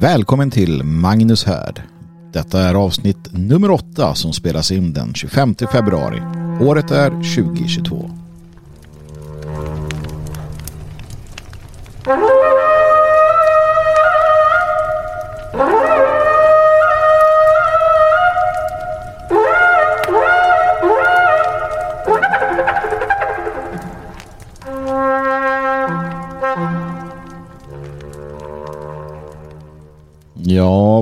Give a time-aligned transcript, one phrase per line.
[0.00, 1.82] Välkommen till Magnus Härd.
[2.32, 6.22] Detta är avsnitt nummer åtta som spelas in den 25 februari.
[6.60, 8.23] Året är 2022.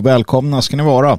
[0.03, 1.19] Välkomna ska ni vara.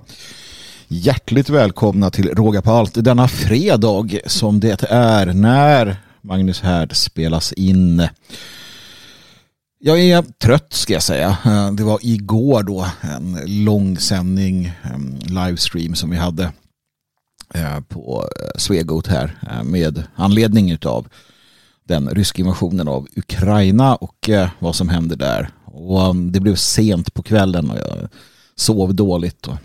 [0.88, 7.54] Hjärtligt välkomna till Råga på allt denna fredag som det är när Magnus Härd spelas
[7.54, 8.08] in.
[9.80, 11.38] Jag är trött ska jag säga.
[11.74, 14.72] Det var igår då en lång sändning,
[15.22, 16.52] livestream som vi hade
[17.54, 21.08] eh, på Svegot här eh, med anledning av
[21.88, 26.56] den ryska invasionen av Ukraina och eh, vad som hände där och um, det blev
[26.56, 28.10] sent på kvällen och jag
[28.56, 29.48] sov dåligt.
[29.48, 29.58] Och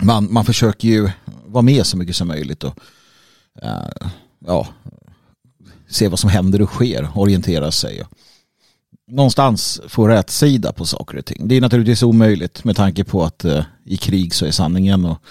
[0.00, 1.10] man, man försöker ju
[1.46, 2.78] vara med så mycket som möjligt och
[3.64, 4.10] uh,
[4.46, 4.68] ja,
[5.88, 8.02] se vad som händer och sker, orientera sig.
[8.02, 8.08] Och
[9.10, 11.48] någonstans få rätt sida på saker och ting.
[11.48, 15.22] Det är naturligtvis omöjligt med tanke på att uh, i krig så är sanningen och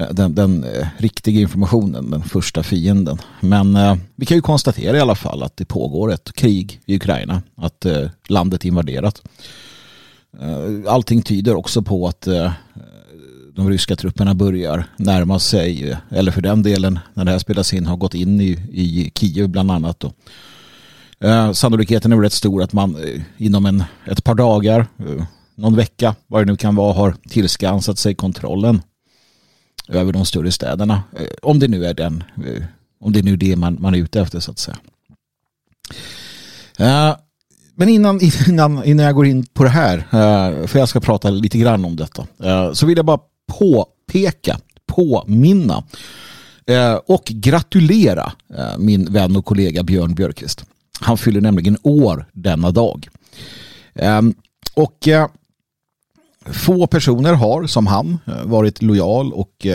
[0.00, 3.18] uh, den, den riktiga informationen den första fienden.
[3.40, 3.78] Men
[4.16, 7.42] vi kan ju konstatera i alla fall att det pågår ett krig i Ukraina.
[7.56, 7.86] Att
[8.28, 9.22] landet är invaderat.
[10.36, 12.52] Eh, allting tyder också på att eh,
[13.54, 17.74] de ryska trupperna börjar närma sig, eh, eller för den delen när det här spelas
[17.74, 20.00] in har gått in i, i Kiev bland annat.
[20.00, 20.12] Då.
[21.54, 22.96] sannolikheten är rätt stor att man
[23.36, 24.86] inom en, ett par dagar,
[25.54, 28.82] någon vecka, vad det nu kan vara, har tillskansat sig kontrollen
[29.88, 31.02] över de större städerna.
[31.42, 32.24] Om det nu är den,
[33.00, 34.76] om det är det man, man är ute efter så att säga.
[37.78, 41.30] Men innan, innan, innan jag går in på det här, eh, för jag ska prata
[41.30, 43.20] lite grann om detta, eh, så vill jag bara
[43.58, 45.84] påpeka, påminna
[46.66, 48.32] eh, och gratulera
[48.78, 50.64] min vän och kollega Björn Björkqvist.
[51.00, 53.08] Han fyller nämligen år denna dag.
[53.94, 54.34] Ehm,
[54.74, 55.08] och
[56.46, 59.66] få personer har som han varit lojal och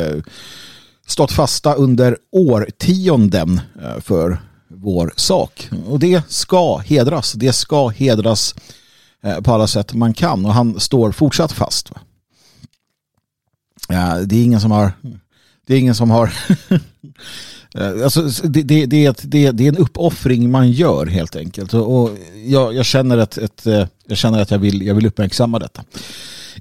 [1.07, 3.61] stått fasta under årtionden
[4.01, 4.37] för
[4.83, 5.69] vår sak.
[5.87, 7.33] Och det ska hedras.
[7.33, 8.55] Det ska hedras
[9.23, 10.45] eh, på alla sätt man kan.
[10.45, 11.91] Och han står fortsatt fast.
[14.25, 14.91] Det är ingen som har
[15.67, 16.25] det är ingen som har
[17.75, 21.35] eh, alltså, det, det, det, är ett, det, det är en uppoffring man gör helt
[21.35, 21.73] enkelt.
[21.73, 22.09] Och
[22.45, 25.83] jag, jag känner, ett, ett, eh, jag, känner att jag vill, jag vill uppmärksamma detta.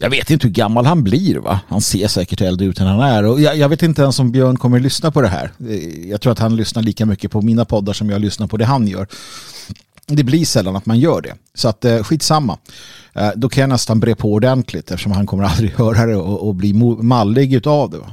[0.00, 1.60] Jag vet inte hur gammal han blir va?
[1.68, 3.24] Han ser säkert äldre ut än han är.
[3.24, 5.52] Och jag, jag, vet inte ens om Björn kommer att lyssna på det här.
[5.68, 8.56] Eh, jag tror att han lyssnar lika mycket på mina poddar som jag lyssnar på
[8.56, 9.06] det han gör.
[10.06, 11.34] Det blir sällan att man gör det.
[11.54, 12.58] Så att eh, skitsamma.
[13.12, 16.48] Eh, då kan jag nästan bre på ordentligt eftersom han kommer aldrig höra det och,
[16.48, 17.98] och bli mallig utav det.
[17.98, 18.10] Va?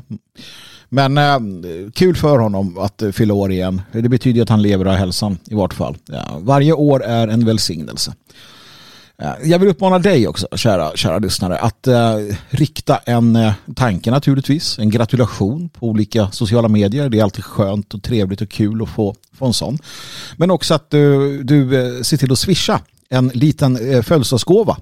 [0.89, 3.81] Men eh, kul för honom att fylla år igen.
[3.91, 5.97] Det betyder att han lever av hälsan i vart fall.
[6.05, 8.13] Ja, varje år är en välsignelse.
[9.21, 12.15] Eh, jag vill uppmana dig också, kära, kära lyssnare, att eh,
[12.49, 17.09] rikta en eh, tanke naturligtvis, en gratulation på olika sociala medier.
[17.09, 19.77] Det är alltid skönt och trevligt och kul att få, få en sån.
[20.37, 24.77] Men också att du, du eh, ser till att swisha en liten eh, födelsedagsgåva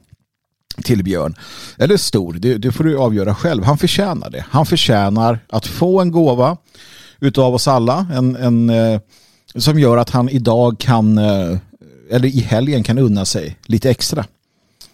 [0.84, 1.36] till Björn.
[1.78, 3.64] Eller stor, det, det får du avgöra själv.
[3.64, 4.46] Han förtjänar det.
[4.50, 6.58] Han förtjänar att få en gåva
[7.20, 8.08] utav oss alla.
[8.14, 9.00] En, en, eh,
[9.56, 11.58] som gör att han idag kan eh,
[12.10, 14.26] eller i helgen kan unna sig lite extra.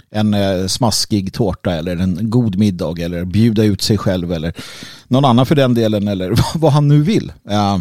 [0.09, 4.53] En eh, smaskig tårta eller en god middag eller bjuda ut sig själv eller
[5.07, 7.31] någon annan för den delen eller vad han nu vill.
[7.49, 7.77] Eh,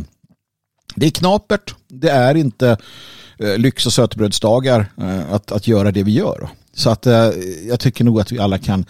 [0.95, 1.75] det är knapert.
[1.89, 2.77] Det är inte
[3.39, 6.49] eh, lyx och sötbrödsdagar eh, att, att göra det vi gör.
[6.75, 7.31] Så att eh,
[7.69, 8.85] jag tycker nog att vi alla kan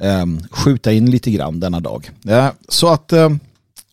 [0.00, 2.10] ehm, skjuta in lite grann denna dag.
[2.68, 3.30] så att eh,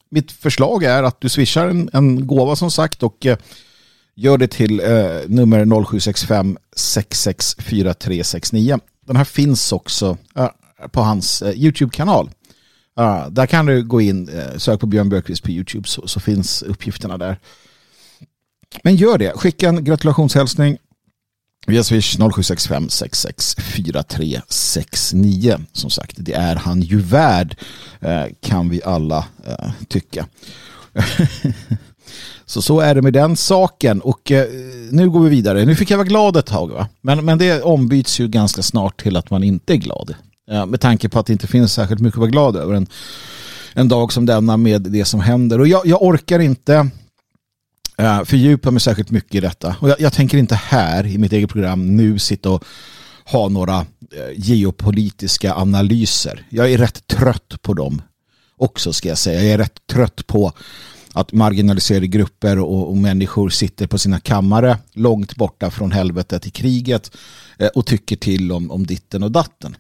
[0.10, 3.28] mitt förslag är att du swishar en, en gåva som sagt och
[4.22, 4.88] Gör det till eh,
[5.28, 8.80] nummer 0765 664369.
[9.08, 10.50] Den här finns också eh,
[10.92, 12.30] på hans eh, YouTube-kanal.
[13.00, 16.20] Uh, där kan du gå in, eh, sök på Björn Björkqvist på YouTube så, så,
[16.20, 17.40] finns uppgifterna där.
[18.84, 20.78] Men gör det, skicka en gratulationshälsning
[21.68, 25.58] via swish 0765 664369.
[25.72, 27.56] Som sagt, det är han ju värd
[28.00, 29.26] eh, kan vi alla
[29.88, 30.28] tycka.
[32.52, 34.02] Så så är det med den saken.
[34.02, 34.48] Och eh,
[34.92, 35.66] nu går vi vidare.
[35.66, 36.68] Nu fick jag vara glad ett tag.
[36.68, 36.88] Va?
[37.02, 40.16] Men, men det ombyts ju ganska snart till att man inte är glad.
[40.48, 42.88] Ja, med tanke på att det inte finns särskilt mycket att vara glad över en,
[43.74, 45.60] en dag som denna med det som händer.
[45.60, 46.90] Och jag, jag orkar inte
[47.98, 49.76] eh, fördjupa mig särskilt mycket i detta.
[49.80, 52.64] Och jag, jag, tänker inte här i mitt eget program nu sitta och
[53.26, 53.86] ha några eh,
[54.36, 56.46] geopolitiska analyser.
[56.50, 58.02] Jag är rätt trött på dem
[58.58, 59.44] också ska jag säga.
[59.44, 60.54] Jag är rätt trött på
[61.14, 66.50] att marginaliserade grupper och, och, människor sitter på sina kammare långt borta från helvetet i
[66.50, 67.12] kriget
[67.58, 69.76] eh, och tycker till om, om ditten och datten.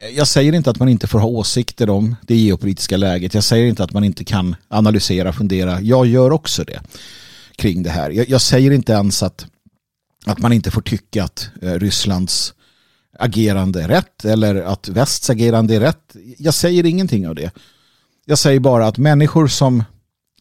[0.00, 3.34] Eh, jag säger inte att man inte får ha åsikter om det geopolitiska läget.
[3.34, 5.80] Jag säger inte att man inte kan analysera, fundera.
[5.80, 6.80] Jag gör också det
[7.56, 8.10] kring det här.
[8.10, 9.46] Jag, jag säger inte ens att,
[10.26, 12.54] att man inte får tycka att eh, Rysslands
[13.18, 16.16] agerande är rätt eller att västs agerande är rätt.
[16.38, 17.50] Jag säger ingenting av det.
[18.26, 19.82] Jag säger bara att människor som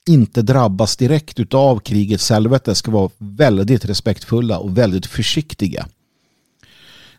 [0.10, 5.88] inte drabbas direkt av krigets helvete ska vara väldigt respektfulla och väldigt försiktiga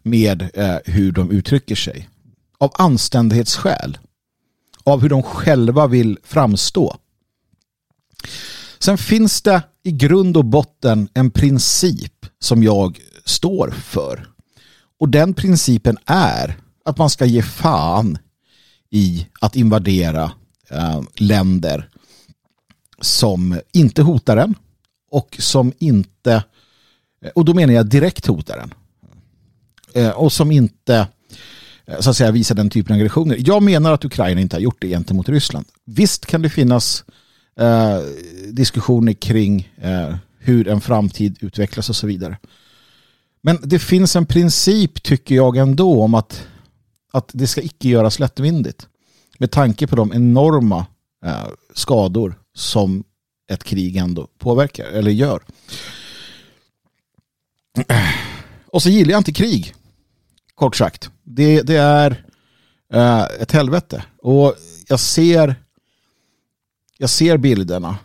[0.03, 2.09] med eh, hur de uttrycker sig.
[2.59, 3.99] Av anständighetsskäl.
[4.85, 6.97] Av hur de själva vill framstå.
[8.79, 14.29] Sen finns det i grund och botten en princip som jag står för.
[15.01, 18.19] Och den principen är att man ska ge fan
[18.91, 20.33] i att invadera
[20.71, 21.89] eh, länder
[23.00, 24.55] som inte hotar en
[25.11, 26.44] och som inte,
[27.25, 28.75] eh, och då menar jag direkt hotar en.
[29.94, 31.08] Eh, och som inte
[31.87, 33.37] eh, så att säga visar den typen av aggressioner.
[33.41, 35.67] Jag menar att Ukraina inte har gjort det gentemot Ryssland.
[35.85, 37.05] Visst kan det finnas
[37.56, 37.99] eh,
[38.52, 42.38] diskussioner kring eh, hur en framtid utvecklas och så vidare.
[43.43, 46.46] Men det finns en princip tycker jag ändå om att,
[47.12, 48.88] att det ska icke göras lättvindigt.
[49.38, 50.87] Med tanke på de enorma
[51.25, 53.05] eh, skador som
[53.51, 55.43] ett krig ändå påverkar eller gör.
[58.67, 59.75] Och så gillar jag inte krig.
[60.55, 61.11] Kort sagt.
[61.23, 62.25] Det, det är
[62.93, 64.05] eh, ett helvete.
[64.19, 64.55] Och
[64.89, 65.56] jag ser
[66.99, 67.99] jag ser bilderna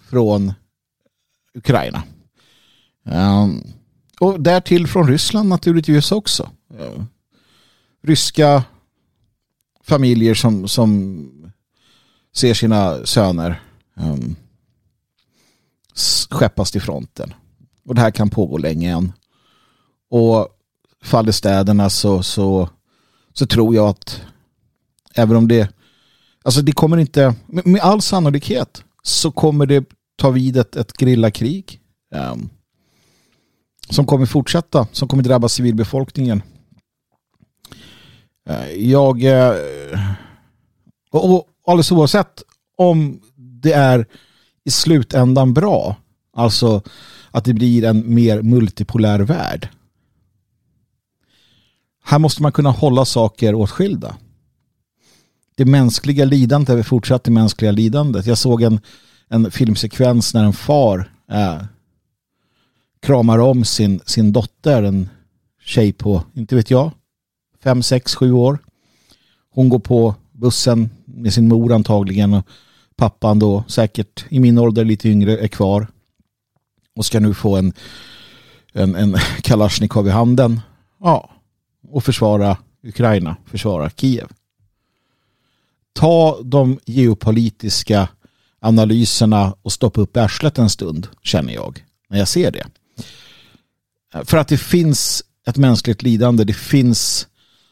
[0.00, 0.52] från
[1.54, 2.02] Ukraina.
[3.04, 3.62] Um,
[4.20, 6.50] och därtill från Ryssland naturligtvis också.
[6.80, 7.04] Uh,
[8.02, 8.64] ryska
[9.82, 11.52] familjer som, som
[12.32, 13.62] ser sina söner
[13.96, 14.36] um,
[15.94, 17.34] skeppas till fronten.
[17.84, 19.12] Och det här kan pågå länge än.
[20.10, 20.48] Och
[21.02, 22.68] faller städerna så, så,
[23.32, 24.22] så tror jag att
[25.14, 25.74] även om det
[26.44, 29.84] alltså det kommer inte med, med all sannolikhet så kommer det
[30.16, 31.80] ta vid ett, ett grillakrig
[32.14, 32.50] um,
[33.90, 36.42] som kommer fortsätta, som kommer drabba civilbefolkningen.
[38.50, 39.54] Uh, jag uh,
[41.10, 42.42] och, och alldeles oavsett
[42.76, 43.20] om
[43.64, 44.06] det är
[44.64, 45.96] i slutändan bra.
[46.36, 46.82] Alltså
[47.30, 49.68] att det blir en mer multipolär värld.
[52.04, 54.16] Här måste man kunna hålla saker åtskilda.
[55.56, 58.26] Det mänskliga lidandet är fortsatt det mänskliga lidandet.
[58.26, 58.80] Jag såg en,
[59.28, 61.62] en filmsekvens när en far äh,
[63.02, 65.08] kramar om sin, sin dotter, en
[65.64, 66.90] tjej på, inte vet jag,
[67.62, 68.58] fem, sex, sju år.
[69.50, 72.46] Hon går på bussen med sin mor antagligen och
[72.96, 75.86] pappan då säkert i min ålder lite yngre är kvar
[76.96, 77.72] och ska nu få en,
[78.72, 80.60] en, en Kalashnikov i handen
[81.00, 81.30] ja,
[81.88, 84.28] och försvara Ukraina, försvara Kiev.
[85.92, 88.08] Ta de geopolitiska
[88.60, 92.66] analyserna och stoppa upp arslet en stund känner jag när jag ser det.
[94.24, 97.28] För att det finns ett mänskligt lidande, det finns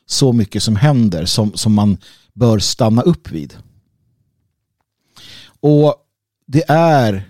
[0.06, 1.98] så mycket som händer som, som man
[2.32, 3.56] bör stanna upp vid.
[5.62, 5.94] Och
[6.46, 7.28] det är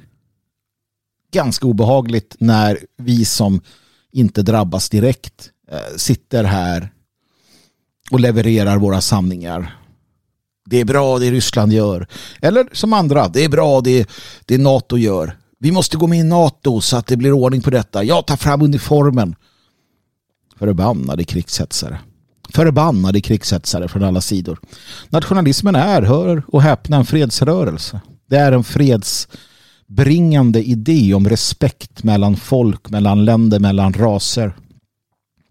[1.32, 3.60] ganska obehagligt när vi som
[4.12, 6.92] inte drabbas direkt eh, sitter här
[8.10, 9.78] och levererar våra sanningar.
[10.64, 12.06] Det är bra det Ryssland gör.
[12.40, 14.08] Eller som andra, det är bra det,
[14.44, 15.36] det NATO gör.
[15.58, 18.04] Vi måste gå med i NATO så att det blir ordning på detta.
[18.04, 19.34] Jag tar fram uniformen.
[20.58, 21.98] Förbannade krigshetsare.
[22.54, 24.58] Förbannade krigshetsare från alla sidor.
[25.08, 28.00] Nationalismen är, hör och häpna, en fredsrörelse.
[28.32, 34.56] Det är en fredsbringande idé om respekt mellan folk, mellan länder, mellan raser,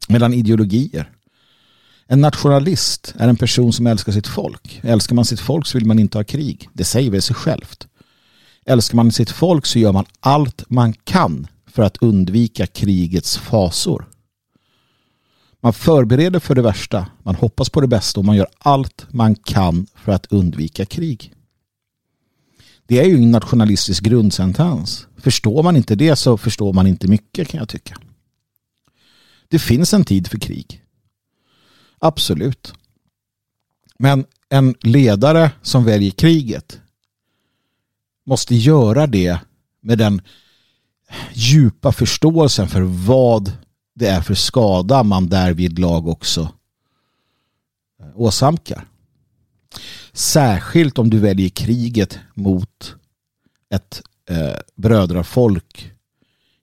[0.08, 1.12] mellan ideologier.
[2.08, 4.80] En nationalist är en person som älskar sitt folk.
[4.84, 6.70] Älskar man sitt folk så vill man inte ha krig.
[6.74, 7.88] Det säger väl sig självt.
[8.66, 14.06] Älskar man sitt folk så gör man allt man kan för att undvika krigets fasor.
[15.60, 19.36] Man förbereder för det värsta, man hoppas på det bästa och man gör allt man
[19.36, 21.34] kan för att undvika krig.
[22.92, 25.08] Det är ju en nationalistisk grundsentens.
[25.18, 27.98] Förstår man inte det så förstår man inte mycket kan jag tycka.
[29.48, 30.84] Det finns en tid för krig.
[32.00, 32.74] Absolut.
[33.98, 36.80] Men en ledare som väljer kriget
[38.26, 39.40] måste göra det
[39.82, 40.22] med den
[41.34, 43.52] djupa förståelsen för vad
[43.96, 46.50] det är för skada man därvid lag också
[48.16, 48.88] åsamkar.
[50.14, 52.96] Särskilt om du väljer kriget mot
[53.70, 55.92] ett eh, brödrafolk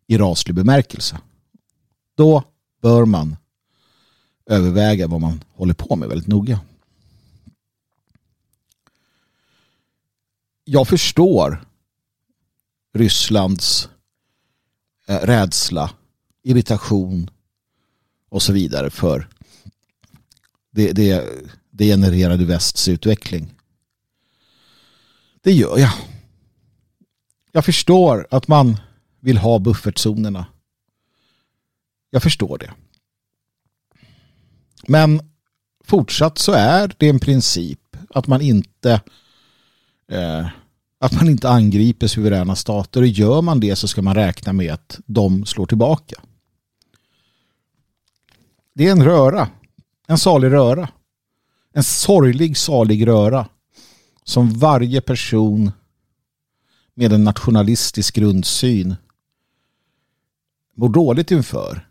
[0.07, 1.19] i raslig bemärkelse.
[2.14, 2.45] Då
[2.83, 3.37] bör man
[4.47, 6.61] överväga vad man håller på med väldigt noga.
[10.64, 11.64] Jag förstår
[12.95, 13.88] Rysslands
[15.07, 15.90] eh, rädsla,
[16.43, 17.31] irritation
[18.28, 19.28] och så vidare för
[20.71, 21.28] det, det,
[21.78, 23.54] det genererade västs utveckling.
[25.42, 25.90] Det gör jag.
[27.52, 28.76] Jag förstår att man
[29.20, 30.47] vill ha buffertzonerna.
[32.11, 32.70] Jag förstår det.
[34.87, 35.20] Men
[35.85, 39.00] fortsatt så är det en princip att man inte
[40.11, 40.49] eh,
[41.00, 44.73] att man inte angriper suveräna stater och gör man det så ska man räkna med
[44.73, 46.23] att de slår tillbaka.
[48.75, 49.49] Det är en röra.
[50.06, 50.88] En salig röra.
[51.72, 53.48] En sorglig salig röra
[54.25, 55.72] som varje person
[56.94, 58.96] med en nationalistisk grundsyn
[60.75, 61.88] mår dåligt inför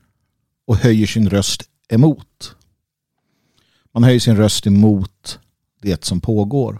[0.65, 2.55] och höjer sin röst emot.
[3.91, 5.39] Man höjer sin röst emot
[5.81, 6.79] det som pågår.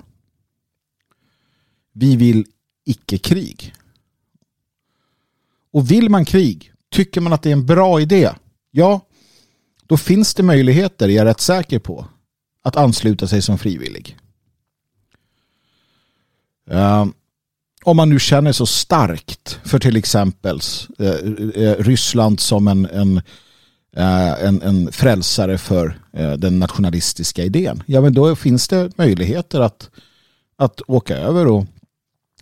[1.92, 2.46] Vi vill
[2.86, 3.74] icke-krig.
[5.72, 8.32] Och vill man krig, tycker man att det är en bra idé,
[8.72, 9.02] ja,
[9.86, 12.06] då finns det möjligheter, jag är rätt säker på,
[12.68, 14.18] att ansluta sig som frivillig.
[16.70, 17.14] Ehm,
[17.84, 20.60] om man nu känner så starkt för till exempel
[21.00, 21.10] eh,
[21.64, 23.18] eh, Ryssland som en, en,
[23.96, 26.00] eh, en, en frälsare för
[26.38, 29.90] den nationalistiska idén, ja men då finns det möjligheter att,
[30.56, 31.66] att åka över och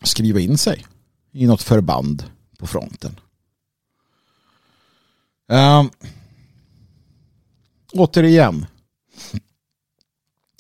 [0.04, 0.86] skriva in sig
[1.32, 2.24] i något förband
[2.58, 3.20] på fronten.
[5.50, 5.90] Ehm,
[7.94, 8.66] återigen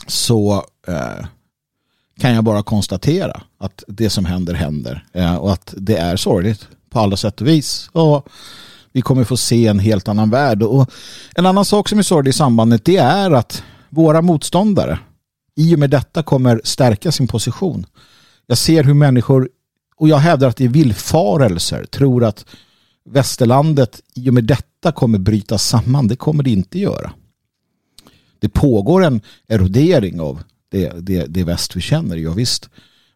[0.07, 1.25] så eh,
[2.19, 6.67] kan jag bara konstatera att det som händer händer eh, och att det är sorgligt
[6.89, 7.89] på alla sätt och vis.
[7.91, 8.27] Och
[8.91, 10.63] vi kommer få se en helt annan värld.
[10.63, 10.89] Och
[11.35, 14.99] en annan sak som är sorglig i sambandet det är att våra motståndare
[15.55, 17.85] i och med detta kommer stärka sin position.
[18.47, 19.49] Jag ser hur människor,
[19.97, 22.45] och jag hävdar att det är villfarelser, tror att
[23.09, 26.07] västerlandet i och med detta kommer bryta samman.
[26.07, 27.11] Det kommer det inte göra.
[28.45, 32.69] Det pågår en erodering av det, det, det väst vi känner, ja visst.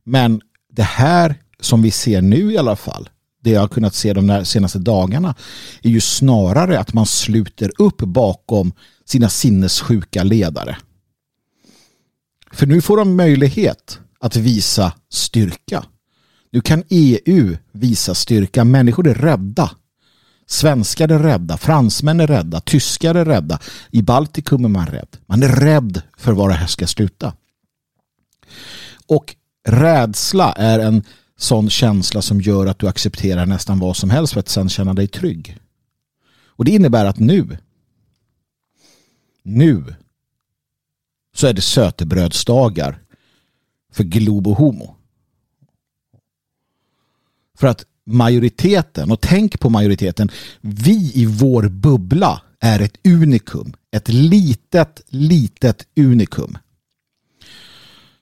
[0.04, 0.42] Men
[0.74, 3.10] det här som vi ser nu i alla fall,
[3.44, 5.36] det jag har kunnat se de senaste dagarna,
[5.82, 8.72] är ju snarare att man sluter upp bakom
[9.06, 10.78] sina sinnessjuka ledare.
[12.52, 15.86] För nu får de möjlighet att visa styrka.
[16.52, 18.64] Nu kan EU visa styrka.
[18.64, 19.72] Människor är rädda.
[20.50, 23.60] Svenskar är rädda, fransmän är rädda, tyskar är rädda.
[23.92, 25.18] I Baltikum är man rädd.
[25.26, 27.34] Man är rädd för var det här ska sluta.
[29.08, 29.36] Och
[29.68, 31.04] rädsla är en
[31.38, 34.94] sån känsla som gör att du accepterar nästan vad som helst för att sen känna
[34.94, 35.58] dig trygg.
[36.46, 37.58] Och det innebär att nu
[39.44, 39.96] nu
[41.36, 43.02] så är det sötebrödsdagar
[43.92, 44.96] för Globo Homo.
[47.58, 50.30] För att majoriteten, och tänk på majoriteten,
[50.62, 53.74] vi i vår bubbla är ett unikum.
[53.92, 56.58] Ett litet, litet unikum.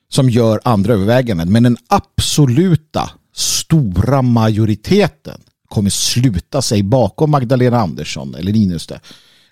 [0.10, 1.52] Som gör andra överväganden.
[1.52, 9.00] Men den absoluta stora majoriteten kommer sluta sig bakom Magdalena Andersson eller Ninuste.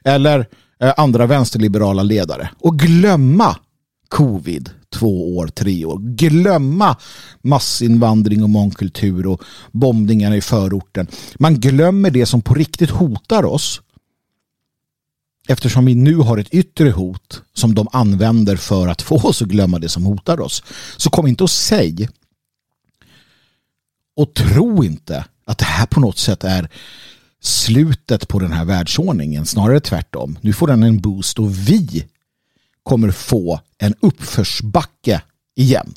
[0.03, 0.47] Eller
[0.79, 3.57] eh, andra vänsterliberala ledare och glömma
[4.09, 5.99] covid två år, tre år.
[5.99, 6.97] Glömma
[7.41, 11.07] massinvandring och mångkultur och bombningarna i förorten.
[11.39, 13.81] Man glömmer det som på riktigt hotar oss
[15.47, 19.47] eftersom vi nu har ett yttre hot som de använder för att få oss att
[19.47, 20.63] glömma det som hotar oss.
[20.97, 22.09] Så kom inte och säg
[24.15, 26.69] och tro inte att det här på något sätt är
[27.41, 29.45] slutet på den här världsordningen.
[29.45, 30.37] Snarare tvärtom.
[30.41, 32.05] Nu får den en boost och vi
[32.85, 35.21] kommer få en uppförsbacke
[35.55, 35.93] igen.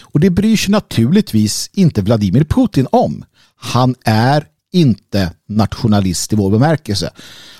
[0.00, 3.24] Och det bryr sig naturligtvis inte Vladimir Putin om.
[3.56, 7.12] Han är inte nationalist i vår bemärkelse.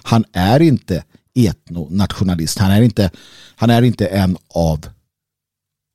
[0.03, 2.59] Han är inte etnonationalist.
[2.59, 3.11] Han är inte,
[3.57, 4.87] han är inte en av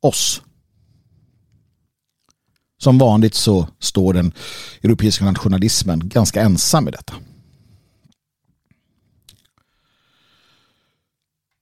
[0.02, 0.42] oss.
[2.78, 4.32] Som vanligt så står den
[4.84, 7.14] europeiska nationalismen ganska ensam i detta.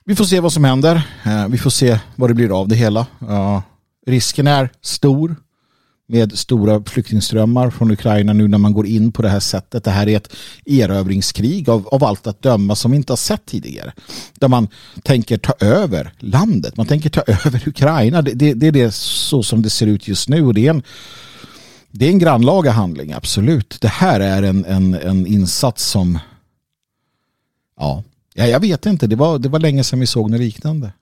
[0.05, 1.08] Vi får se vad som händer.
[1.24, 3.08] Eh, vi får se vad det blir av det hela.
[4.08, 5.36] Risken är stor.
[6.08, 9.84] med stora flyktingströmmar från Ukraina nu när man går in på det här sättet.
[9.84, 10.34] Det här är ett
[10.65, 13.93] erövringskrig av, av allt att döma som vi inte har sett tidigare.
[14.39, 14.67] Där man
[15.03, 16.77] tänker ta över landet.
[16.77, 18.22] Man tänker ta över Ukraina.
[18.22, 20.70] Det, det, det är det så som det ser ut just nu och det är
[20.70, 20.84] en,
[21.91, 23.77] det är en grannlaga handling, absolut.
[23.81, 26.20] Det här är en, en, en insats som
[27.79, 28.03] ja,
[28.35, 29.07] jag vet inte.
[29.07, 30.93] Det var, det var länge sedan vi såg något liknande.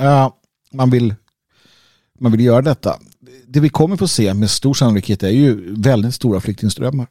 [0.00, 0.30] Uh,
[0.72, 1.14] man vill
[2.20, 2.98] man vill göra detta
[3.48, 7.06] det vi kommer få se med stor sannolikhet är ju väldigt stora flyktingströmmar.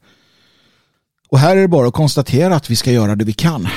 [1.29, 3.67] Och här är det bara att konstatera att vi ska göra det vi kan.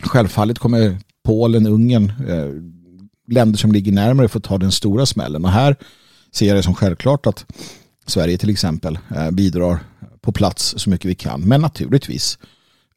[0.00, 2.48] Självfallet kommer Polen, Ungern, eh,
[3.34, 5.44] länder som ligger närmare få ta den stora smällen.
[5.44, 5.76] Och här
[6.32, 7.46] ser jag det som självklart att
[8.06, 9.78] Sverige till exempel eh, bidrar
[10.20, 11.40] på plats så mycket vi kan.
[11.40, 12.38] Men naturligtvis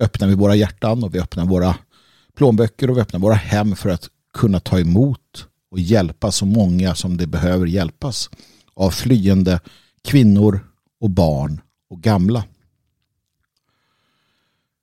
[0.02, 1.76] öppnar vi våra hjärtan och vi öppnar våra
[2.36, 6.96] plånböcker och vi öppnar våra hem för att kunna ta emot och hjälpa så många
[6.96, 8.30] som det behöver hjälpas
[8.74, 9.60] av flyende
[10.02, 10.68] kvinnor
[11.00, 12.44] och barn och gamla.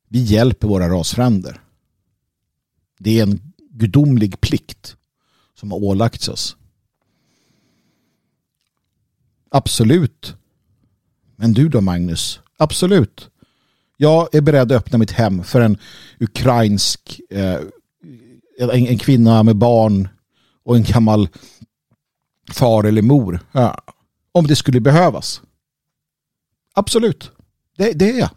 [0.08, 1.60] Vi hjälper våra rasfränder.
[2.98, 4.96] Det är en gudomlig plikt
[5.54, 6.56] som har ålagts oss.
[9.50, 10.36] Absolut.
[11.36, 12.40] Men du då Magnus?
[12.56, 13.30] Absolut.
[14.00, 15.78] Jag är beredd att öppna mitt hem för en
[16.20, 17.60] ukrainsk eh,
[18.58, 20.08] en, en kvinna med barn
[20.64, 21.28] och en gammal
[22.52, 23.40] far eller mor.
[23.52, 23.78] Ja.
[24.32, 25.42] Om det skulle behövas.
[26.74, 27.30] Absolut.
[27.76, 28.30] Det, det är jag.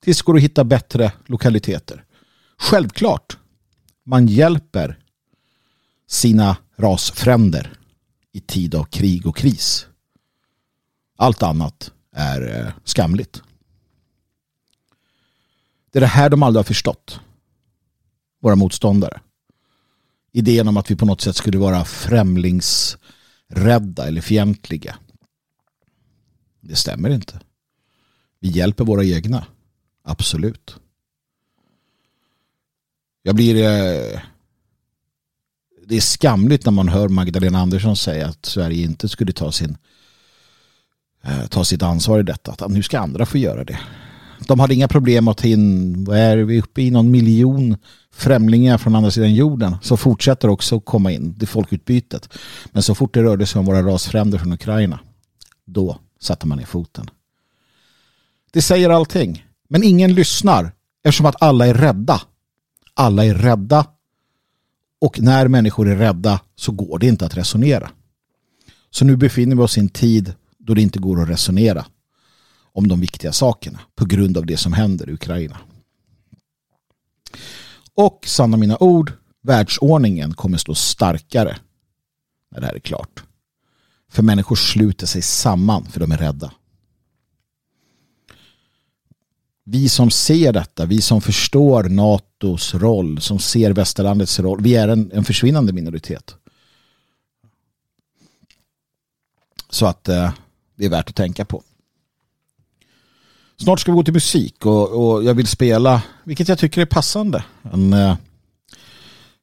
[0.00, 2.04] Tills går att hitta bättre lokaliteter.
[2.58, 3.38] Självklart.
[4.06, 4.98] Man hjälper
[6.08, 7.72] sina rasfränder
[8.32, 9.86] i tid av krig och kris.
[11.16, 13.42] Allt annat är eh, skamligt.
[15.94, 17.20] Det är det här de aldrig har förstått.
[18.40, 19.20] Våra motståndare
[20.32, 24.96] idén om att vi på något sätt skulle vara främlingsrädda eller fientliga.
[26.60, 27.40] Det stämmer inte.
[28.40, 29.46] Vi hjälper våra egna.
[30.02, 30.76] Absolut.
[33.22, 33.56] Jag blir...
[33.56, 34.20] Eh,
[35.86, 39.76] det är skamligt när man hör Magdalena Andersson säga att Sverige inte skulle ta sin
[41.22, 42.52] eh, ta sitt ansvar i detta.
[42.52, 43.80] Att nu ska andra få göra det.
[44.46, 47.76] De hade inga problem att ta in, vad är vi uppe i, någon miljon
[48.12, 52.28] främlingar från andra sidan jorden som fortsätter också att komma in, det folkutbytet.
[52.72, 54.98] Men så fort det rörde sig om våra rasfränder från Ukraina,
[55.64, 57.10] då satte man i foten.
[58.52, 59.46] Det säger allting.
[59.68, 60.72] Men ingen lyssnar
[61.04, 62.20] eftersom att alla är rädda.
[62.94, 63.86] Alla är rädda
[65.00, 67.90] och när människor är rädda så går det inte att resonera.
[68.90, 71.86] Så nu befinner vi oss i en tid då det inte går att resonera
[72.74, 75.58] om de viktiga sakerna på grund av det som händer i Ukraina.
[77.94, 81.56] Och sanna mina ord, världsordningen kommer stå starkare
[82.50, 83.22] när det här är klart.
[84.08, 86.52] För människor sluter sig samman för de är rädda.
[89.64, 94.88] Vi som ser detta, vi som förstår NATOs roll, som ser västerlandets roll, vi är
[94.88, 96.34] en, en försvinnande minoritet.
[99.70, 100.32] Så att eh,
[100.74, 101.62] det är värt att tänka på.
[103.56, 106.86] Snart ska vi gå till musik och, och jag vill spela, vilket jag tycker är
[106.86, 108.16] passande, en eh,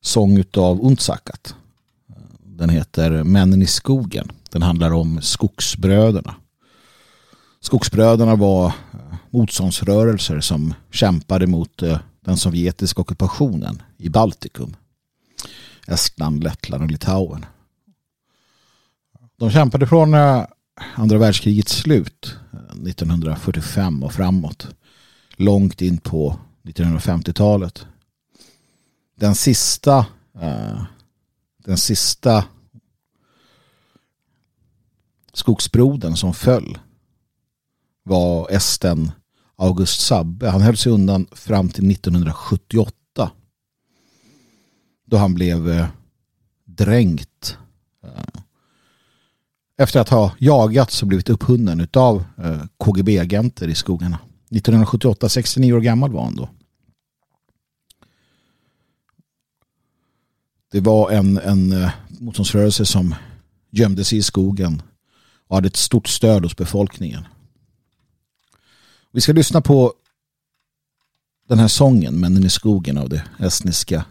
[0.02, 1.56] sång av Untsakat.
[2.44, 4.32] Den heter Männen i skogen.
[4.50, 6.36] Den handlar om skogsbröderna.
[7.60, 8.74] Skogsbröderna var eh,
[9.30, 14.76] motståndsrörelser som kämpade mot eh, den sovjetiska ockupationen i Baltikum.
[15.88, 17.46] Estland, Lettland och Litauen.
[19.40, 20.46] De kämpade från eh,
[20.96, 22.38] andra världskrigets slut
[22.72, 24.68] 1945 och framåt.
[25.36, 27.86] Långt in på 1950-talet.
[29.16, 30.06] Den sista
[30.42, 30.84] eh,
[31.58, 32.46] den sista
[35.34, 36.78] skogsbroden som föll
[38.04, 39.12] var esten
[39.56, 40.50] August Sabbe.
[40.50, 43.32] Han höll sig undan fram till 1978
[45.12, 45.88] då han blev eh,
[46.66, 47.58] dränkt
[48.04, 48.41] eh,
[49.78, 54.20] efter att ha jagats och blivit upphunnen av eh, KGB-agenter i skogarna.
[54.50, 56.50] 1978, 69 år gammal var han då.
[60.72, 63.16] Det var en, en eh, motståndsrörelse som
[63.72, 64.82] gömde sig i skogen
[65.48, 67.24] och hade ett stort stöd hos befolkningen.
[69.12, 69.94] Vi ska lyssna på
[71.48, 74.06] den här sången, Männen i skogen av det estniska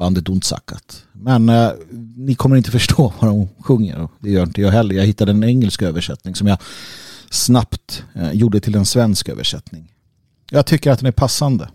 [0.00, 1.04] bandet Ontsakat.
[1.12, 1.70] Men eh,
[2.16, 4.94] ni kommer inte förstå vad de sjunger och det gör inte jag heller.
[4.94, 6.58] Jag hittade en engelsk översättning som jag
[7.30, 9.92] snabbt eh, gjorde till en svensk översättning.
[10.50, 11.70] Jag tycker att den är passande.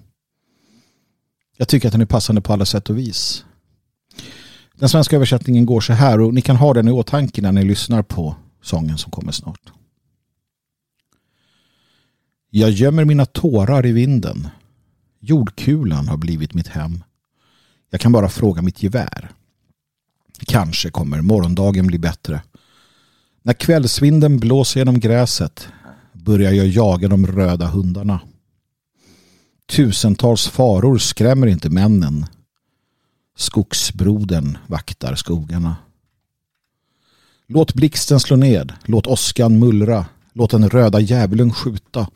[1.58, 3.46] Jag tycker att den är passande på alla sätt och vis.
[4.76, 7.64] Den svenska översättningen går så här och ni kan ha den i åtanke när ni
[7.64, 9.72] lyssnar på sången som kommer snart.
[12.50, 14.48] Jag gömmer mina tårar i vinden.
[15.20, 17.04] Jordkulan har blivit mitt hem.
[17.96, 19.32] Jag kan bara fråga mitt gevär.
[20.40, 22.42] Kanske kommer morgondagen bli bättre.
[23.44, 25.68] När kvällsvinden blåser genom gräset
[26.14, 28.20] börjar jag jaga de röda hundarna.
[29.70, 32.26] Tusentals faror skrämmer inte männen.
[33.38, 35.76] Skogsbroden vaktar skogarna.
[37.48, 42.08] Låt blixten slå ned, låt åskan mullra, låt den röda djävulen skjuta.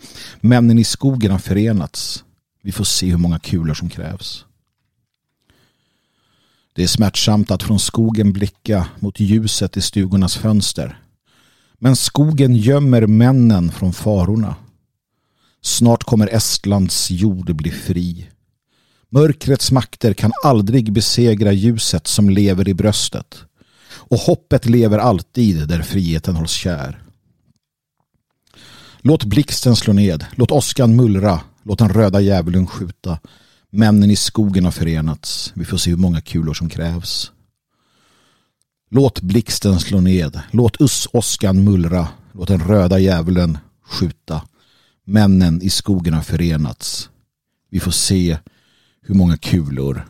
[0.42, 2.24] Männen i skogen har förenats.
[2.62, 4.46] Vi får se hur många kulor som krävs.
[6.76, 11.00] Det är smärtsamt att från skogen blicka mot ljuset i stugornas fönster.
[11.80, 14.56] Men skogen gömmer männen från farorna.
[15.62, 18.30] Snart kommer Estlands jord bli fri.
[19.10, 23.44] Mörkrets makter kan aldrig besegra ljuset som lever i bröstet.
[23.92, 27.04] Och hoppet lever alltid där friheten hålls kär.
[29.02, 33.20] Låt blixten slå ned, låt åskan mullra, låt den röda djävulen skjuta.
[33.72, 35.54] Männen i skogen har förenats.
[35.56, 37.32] Vi får se hur många kulor som krävs.
[38.92, 40.42] Låt blixten slå ned.
[40.52, 40.78] Låt
[41.14, 42.08] åskan mullra.
[42.32, 44.42] Låt den röda djävulen skjuta.
[45.06, 47.10] Männen i skogen har förenats.
[47.70, 48.38] Vi får se
[49.02, 50.08] hur många kulor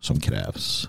[0.00, 0.88] som krävs.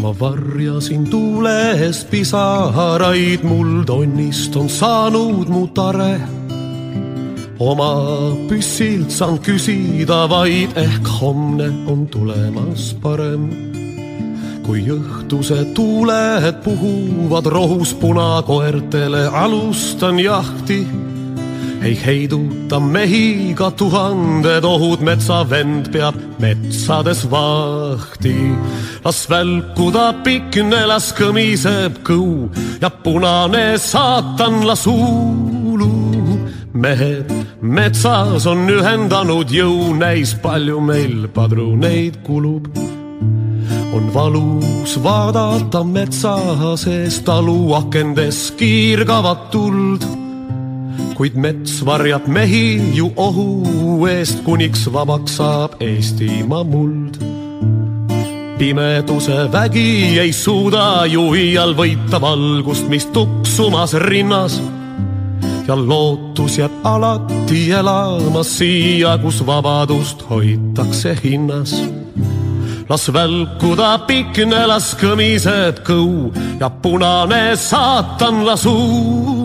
[0.00, 6.20] Ma varjasin tuule eest pisaraid, mul tonnist on saanud mu tare.
[7.60, 7.92] oma
[8.48, 13.50] püssilt saan küsida vaid, ehk homne on tulemas parem.
[14.64, 20.86] kui õhtused tuuled puhuvad rohus punakoertele, alustan jahti
[21.82, 28.36] ei heiduta mehi ka tuhanded ohud, metsavend peab metsades vahti.
[29.04, 32.50] las välkuda pikne, las kõmiseb kõu
[32.82, 35.90] ja punane saatan las huulu.
[36.72, 37.28] mehed
[37.60, 42.68] metsas on ühendanud jõu, näis palju meil padruneid kulub
[43.92, 46.36] on valus vaadata metsa
[46.76, 50.19] sees taluakendes kiirgavat tuld
[51.20, 57.18] kuid mets varjab mehi ju ohu eest, kuniks vabaks saab Eestimaa muld.
[58.58, 64.60] pimeduse vägi ei suuda ju iial võita valgust, mis tuksumas rinnas
[65.68, 71.74] ja lootus jääb alati elama siia, kus vabadust hoitakse hinnas.
[72.88, 79.39] las välkuda pikne, las kõmiseb kõu ja punane saatan las huulu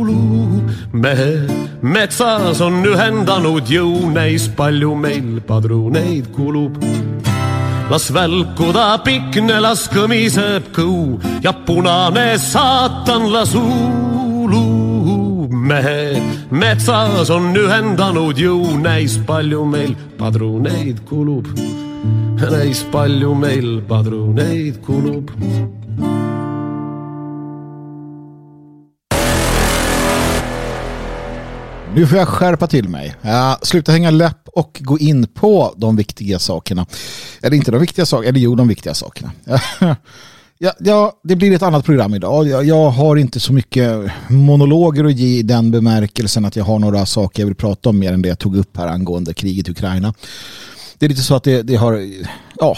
[0.96, 1.50] mehed
[1.82, 6.78] metsas on ühendanud jõu, näis palju meil padruneid kulub.
[7.90, 15.52] las välkuda pikne, las kõmiseb kõu ja punane saatan las huulub.
[15.52, 21.48] mehed metsas on ühendanud jõu, näis palju meil padruneid kulub.
[22.40, 25.32] näis palju meil padruneid kulub
[31.96, 33.16] Nu får jag skärpa till mig.
[33.26, 36.86] Uh, sluta hänga läpp och gå in på de viktiga sakerna.
[37.42, 39.32] Eller inte de viktiga sakerna, eller jo de viktiga sakerna.
[40.58, 42.48] Ja, ja, det blir ett annat program idag.
[42.48, 46.80] Jag, jag, har inte så mycket monologer att ge i den bemärkelsen att jag har
[46.80, 49.68] några saker jag vill prata om mer än det jag tog upp här angående kriget
[49.68, 50.14] i Ukraina.
[50.98, 52.02] Det är lite så att det, det har,
[52.60, 52.78] ja,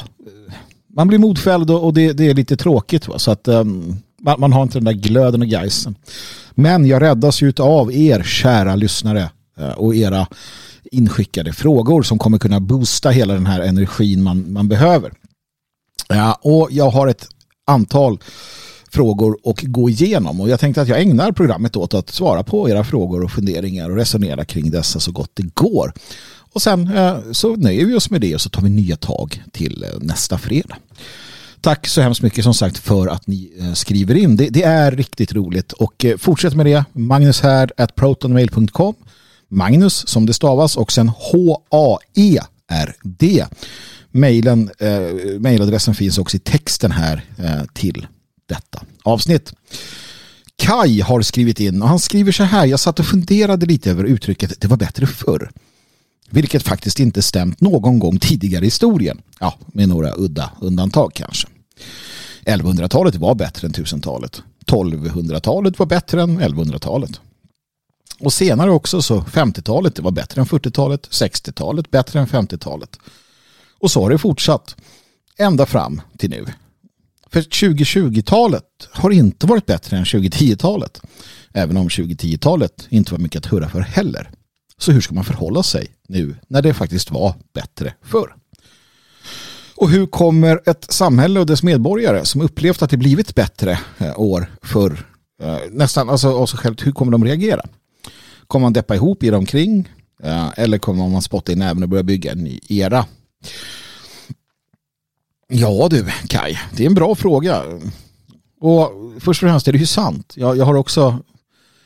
[0.96, 3.08] man blir modfälld och det, det är lite tråkigt.
[3.08, 3.20] Va?
[3.20, 5.96] Så att um, man, man, har inte den där glöden och geisen.
[6.60, 10.28] Men jag räddas ju av er kära lyssnare eh, och era
[10.92, 15.14] inskickade frågor som kommer kunna boosta hela den här energin man, man behöver.
[16.08, 17.28] Ja, och jag har ett
[17.66, 18.20] antal
[18.92, 22.70] frågor att gå igenom och jag tänkte att jag ägnar programmet åt att svara på
[22.70, 25.94] era frågor och funderingar och resonera kring dessa så gott det går.
[26.54, 29.44] Och sen eh, så nöjer vi oss med det och så tar vi nya tag
[29.52, 30.76] till eh, nästa fredag.
[31.62, 34.38] Tack så hemskt mycket som sagt för att ni eh, skriver in.
[34.38, 36.86] Det, det är riktigt roligt och eh, fortsätt med det.
[36.94, 38.96] Magnus här at protonmail.com
[39.50, 42.46] Magnus som det stavas och sen H-A-E-R-D.
[44.12, 48.08] Mailen, eh, mailadressen finns också i texten här eh, till
[48.46, 49.54] detta avsnitt.
[50.56, 52.66] Kai har skrivit in och han skriver så här.
[52.66, 55.52] Jag satt och funderade lite över uttrycket det var bättre förr.
[56.30, 59.22] Vilket faktiskt inte stämt någon gång tidigare i historien.
[59.40, 61.48] Ja, med några udda undantag kanske.
[62.46, 64.42] 1100-talet var bättre än 1000-talet.
[64.66, 67.22] 1200-talet var bättre än 1100-talet.
[68.20, 71.08] Och senare också så 50-talet var bättre än 40-talet.
[71.12, 73.00] 60-talet bättre än 50-talet.
[73.80, 74.76] Och så har det fortsatt
[75.38, 76.46] ända fram till nu.
[77.30, 81.02] För 2020-talet har inte varit bättre än 2010-talet.
[81.54, 84.32] Även om 2010-talet inte var mycket att hurra för heller.
[84.80, 88.36] Så hur ska man förhålla sig nu när det faktiskt var bättre förr?
[89.76, 94.20] Och hur kommer ett samhälle och dess medborgare som upplevt att det blivit bättre eh,
[94.20, 95.06] år förr
[95.44, 97.62] eh, nästan alltså av sig självt, hur kommer de reagera?
[98.48, 99.90] Kommer man deppa ihop, i omkring
[100.24, 103.06] eh, eller kommer man spotta i näven och börja bygga en ny era?
[105.48, 107.64] Ja du Kai, det är en bra fråga.
[108.60, 110.34] Och först och främst är det ju sant.
[110.38, 111.20] Jag, jag har också,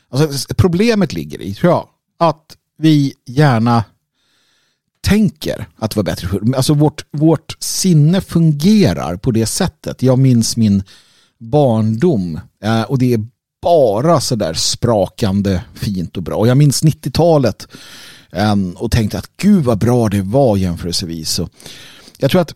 [0.09, 1.87] alltså, problemet ligger i, tror jag,
[2.19, 3.83] att vi gärna
[5.01, 6.55] tänker att det var bättre förr.
[6.55, 10.03] Alltså vårt, vårt sinne fungerar på det sättet.
[10.03, 10.83] Jag minns min
[11.37, 13.25] barndom eh, och det är
[13.61, 16.35] bara sådär sprakande fint och bra.
[16.35, 17.67] Och jag minns 90-talet
[18.31, 21.39] ehm, och tänkte att gud vad bra det var jämförelsevis.
[21.39, 21.49] Och
[22.17, 22.53] jag tror att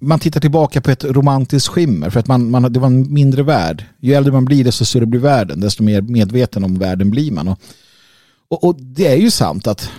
[0.00, 3.42] man tittar tillbaka på ett romantiskt skimmer för att man, man, det var en mindre
[3.42, 3.84] värld.
[4.00, 7.48] Ju äldre man blir desto större blir världen, desto mer medveten om världen blir man.
[7.48, 7.58] Och,
[8.50, 9.90] och, och det är ju sant att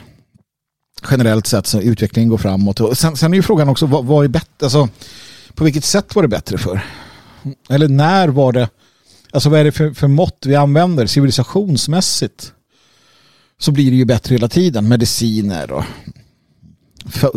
[1.12, 2.80] generellt sett så utvecklingen går framåt.
[2.80, 4.48] Och sen, sen är ju frågan också, vad, vad är bättre?
[4.62, 4.90] Alltså,
[5.54, 6.82] på vilket sätt var det bättre för?
[7.70, 8.70] Eller när var det?
[9.32, 12.54] Alltså vad är det för, för mått vi använder civilisationsmässigt?
[13.60, 14.88] Så blir det ju bättre hela tiden.
[14.88, 15.84] Mediciner och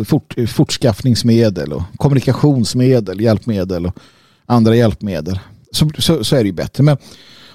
[0.07, 3.99] fort, fortskaffningsmedel och kommunikationsmedel, hjälpmedel och
[4.45, 5.39] andra hjälpmedel.
[5.71, 6.83] Så, så, så är det ju bättre.
[6.83, 6.97] Men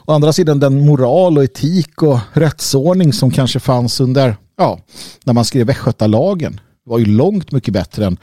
[0.09, 4.79] å andra sidan den moral och etik och rättsordning som kanske fanns under ja,
[5.25, 8.17] när man skrev Västgötalagen var ju långt mycket bättre än,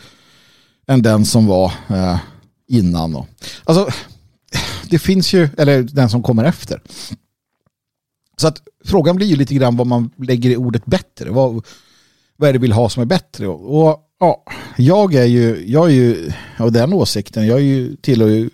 [0.88, 2.18] än den som var eh,
[2.68, 3.16] innan.
[3.16, 3.28] Och,
[3.64, 3.90] alltså,
[4.90, 6.82] det finns ju, eller den som kommer efter.
[8.38, 11.30] Så att frågan blir ju lite grann vad man lägger i ordet bättre.
[11.30, 11.66] Vad,
[12.38, 13.48] vad är det vi vill ha som är bättre?
[13.48, 14.44] Och, och ja,
[14.78, 18.50] jag är ju, jag är ju av den åsikten, jag är ju, tillhör ju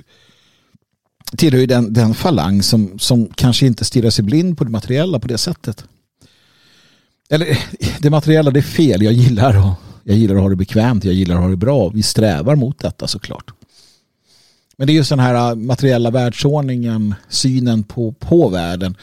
[1.38, 5.20] tillhör ju den, den falang som, som kanske inte stirrar sig blind på det materiella
[5.20, 5.86] på det sättet.
[7.30, 7.58] Eller
[8.00, 9.02] det materiella, det är fel.
[9.02, 11.89] Jag gillar, att, jag gillar att ha det bekvämt, jag gillar att ha det bra.
[11.89, 13.52] Vi strävar mot detta såklart.
[14.78, 18.98] Men det är just den här äh, materiella världsordningen, synen på, på världen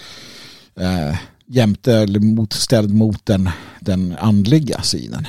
[0.80, 5.26] eh, jämte eller motställd mot den, den andliga synen.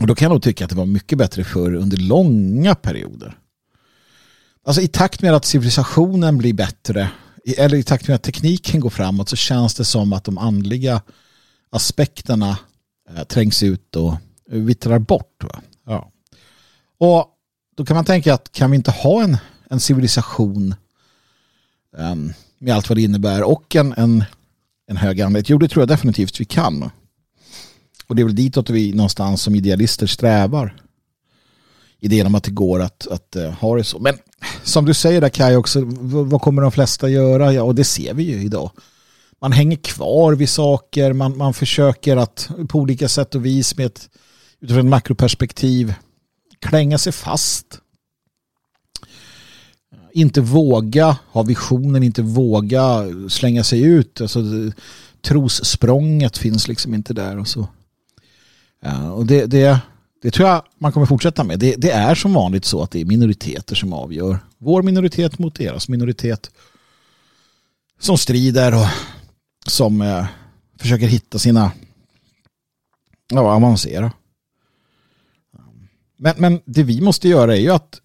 [0.00, 3.38] Och då kan jag nog tycka att det var mycket bättre förr under långa perioder.
[4.68, 7.10] Alltså i takt med att civilisationen blir bättre
[7.56, 11.02] eller i takt med att tekniken går framåt så känns det som att de andliga
[11.70, 12.58] aspekterna
[13.10, 14.14] eh, trängs ut och
[14.46, 15.44] vittrar bort.
[15.44, 15.60] Va?
[15.86, 16.12] Ja.
[16.98, 17.26] Och
[17.76, 19.36] då kan man tänka att kan vi inte ha en,
[19.70, 20.74] en civilisation
[21.96, 24.24] um, med allt vad det innebär och en, en,
[24.86, 25.48] en hög andlighet?
[25.48, 26.90] Jo, det tror jag definitivt vi kan.
[28.06, 30.82] Och det är väl ditåt vi någonstans som idealister strävar.
[31.98, 33.98] Idén om att det går att, att uh, ha det så.
[33.98, 34.18] Men
[34.62, 37.52] som du säger där Kaj också, vad kommer de flesta göra?
[37.52, 38.70] Ja, och det ser vi ju idag
[39.40, 43.86] man hänger kvar vid saker, man, man försöker att på olika sätt och vis med
[43.86, 44.10] ett,
[44.60, 45.94] utifrån ett makroperspektiv
[46.60, 47.80] klänga sig fast.
[50.12, 54.20] Inte våga ha visionen, inte våga slänga sig ut.
[54.20, 54.40] Alltså,
[55.22, 57.68] trossprånget finns liksom inte där och så.
[58.80, 59.80] Ja, och det, det,
[60.22, 61.58] det tror jag man kommer fortsätta med.
[61.58, 64.38] Det, det, är som vanligt så att det är minoriteter som avgör.
[64.58, 66.50] Vår minoritet mot deras minoritet
[68.00, 68.86] som strider och
[69.66, 70.26] som eh,
[70.80, 71.72] försöker hitta sina
[73.30, 74.12] ja, avancera.
[76.18, 78.00] Men, men det vi måste göra är ju att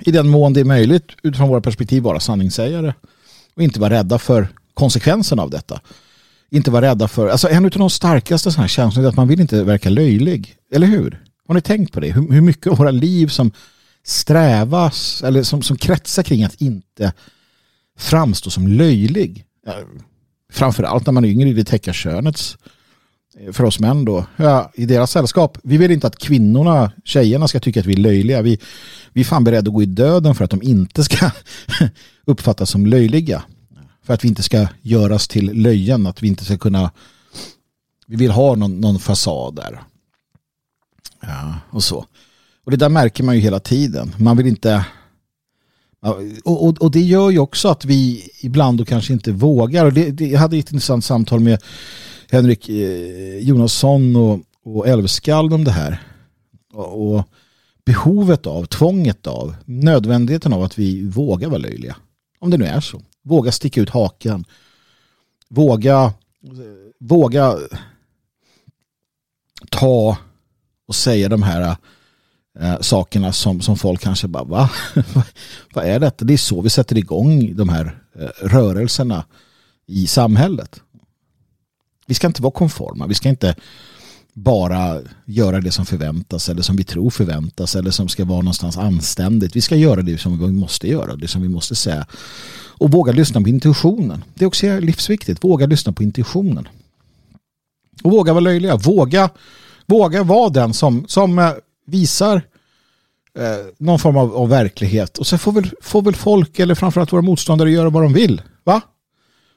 [0.00, 2.94] i den mån det är möjligt utifrån våra perspektiv vara sanningssägare
[3.56, 5.80] och inte vara rädda för konsekvenserna av detta.
[6.50, 9.28] Inte vara rädda för, alltså en av de starkaste sådana här känslorna är att man
[9.28, 10.56] vill inte verka löjlig.
[10.72, 11.24] Eller hur?
[11.48, 12.12] Har ni tänkt på det?
[12.12, 13.52] Hur, hur mycket av våra liv som
[14.04, 17.12] strävas eller som, som kretsar kring att inte
[17.98, 19.44] framstå som löjlig
[20.52, 22.58] framförallt när man är yngre i det täcka könets
[23.38, 25.58] eh, för oss män då, ja, i deras sällskap.
[25.62, 28.42] Vi vill inte att kvinnorna, tjejerna ska tycka att vi är löjliga.
[28.42, 28.58] Vi,
[29.12, 31.30] vi är fan beredda att gå i döden för att de inte ska
[32.24, 33.42] uppfattas som löjliga.
[34.02, 36.90] För att vi inte ska göras till löjen, att vi inte ska kunna
[38.06, 39.80] vi vill ha någon, någon fasad där.
[41.20, 42.06] Ja, och så.
[42.64, 44.14] Och det där märker man ju hela tiden.
[44.18, 44.84] Man vill inte
[46.00, 49.84] och, och, och, det gör ju också att vi ibland då kanske inte vågar.
[49.84, 51.62] Och det, det, jag hade ett intressant samtal med
[52.30, 56.02] Henrik eh, Jonasson och, och Älvskald om det här.
[56.72, 57.28] Och, och,
[57.84, 61.96] behovet av, tvånget av, nödvändigheten av att vi vågar vara löjliga.
[62.38, 63.02] Om det nu är så.
[63.22, 64.44] Våga sticka ut hakan.
[65.48, 66.12] Våga,
[67.00, 67.56] våga
[69.70, 70.16] ta
[70.88, 71.76] och säga de här
[72.60, 74.70] eh, sakerna som, som folk kanske bara, va?
[75.74, 76.24] Vad är detta?
[76.24, 79.24] Det är så vi sätter igång de här eh, rörelserna
[79.86, 80.80] i samhället.
[82.06, 83.06] Vi ska inte vara konforma.
[83.06, 83.54] Vi ska inte
[84.32, 88.76] bara göra det som förväntas eller som vi tror förväntas eller som ska vara någonstans
[88.76, 89.56] anständigt.
[89.56, 92.06] Vi ska göra det som vi måste göra, det som vi måste säga.
[92.78, 94.24] Och våga lyssna på intuitionen.
[94.34, 95.44] Det är också livsviktigt.
[95.44, 96.68] Våga lyssna på intuitionen.
[98.02, 98.76] Och våga vara löjliga.
[98.76, 99.30] Våga,
[99.88, 101.52] våga vara den som, som eh,
[101.86, 102.36] visar
[103.38, 105.18] eh, någon form av, av, verklighet.
[105.18, 108.42] Och så får väl, får väl folk eller framförallt våra motståndare göra vad de vill.
[108.64, 108.80] Va?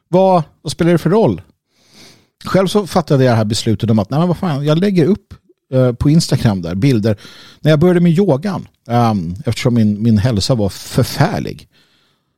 [0.07, 1.41] Vad, vad spelar det för roll?
[2.45, 5.05] Själv så fattade jag det här beslutet om att nej men vad fan, jag lägger
[5.05, 5.33] upp
[5.73, 7.17] eh, på Instagram där bilder
[7.59, 9.13] när jag började med yogan eh,
[9.45, 11.67] eftersom min, min hälsa var förfärlig.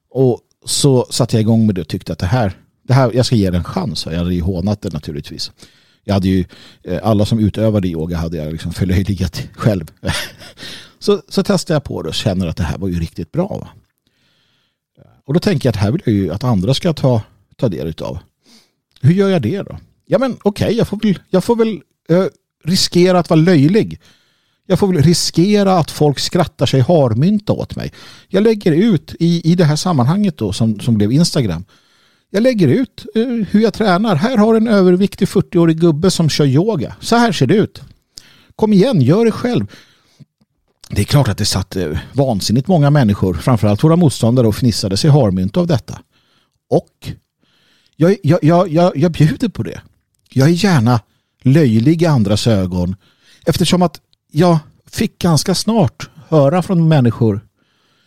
[0.09, 2.53] Och så satte jag igång med det och tyckte att det här,
[2.83, 4.05] det här jag ska ge det en chans.
[4.05, 5.51] Jag hade ju hånat det naturligtvis.
[6.03, 6.45] Jag hade ju,
[6.83, 9.85] eh, alla som utövade yoga hade jag liksom förlöjligat själv.
[10.99, 13.47] så, så testade jag på det och känner att det här var ju riktigt bra.
[13.47, 13.67] Va?
[15.25, 17.21] Och då tänker jag att här vill jag ju att andra ska ta,
[17.57, 18.17] ta del av.
[19.01, 19.77] Hur gör jag det då?
[20.05, 22.25] Ja men okej, okay, jag får väl, jag får väl eh,
[22.63, 23.99] riskera att vara löjlig.
[24.65, 27.93] Jag får väl riskera att folk skrattar sig harmynta åt mig.
[28.27, 31.65] Jag lägger ut i, i det här sammanhanget då som, som blev Instagram.
[32.35, 34.15] Jag lägger ut eh, hur jag tränar.
[34.15, 36.95] Här har en överviktig 40-årig gubbe som kör yoga.
[36.99, 37.81] Så här ser det ut.
[38.55, 39.67] Kom igen, gör det själv.
[40.89, 44.97] Det är klart att det satt eh, vansinnigt många människor, framförallt våra motståndare, och fnissade
[44.97, 45.99] sig harmynt av detta.
[46.69, 47.11] Och
[47.95, 49.81] jag, jag, jag, jag, jag bjuder på det.
[50.29, 50.99] Jag är gärna
[51.41, 52.95] löjlig i andras ögon
[53.45, 54.57] eftersom att jag
[54.91, 57.41] fick ganska snart höra från människor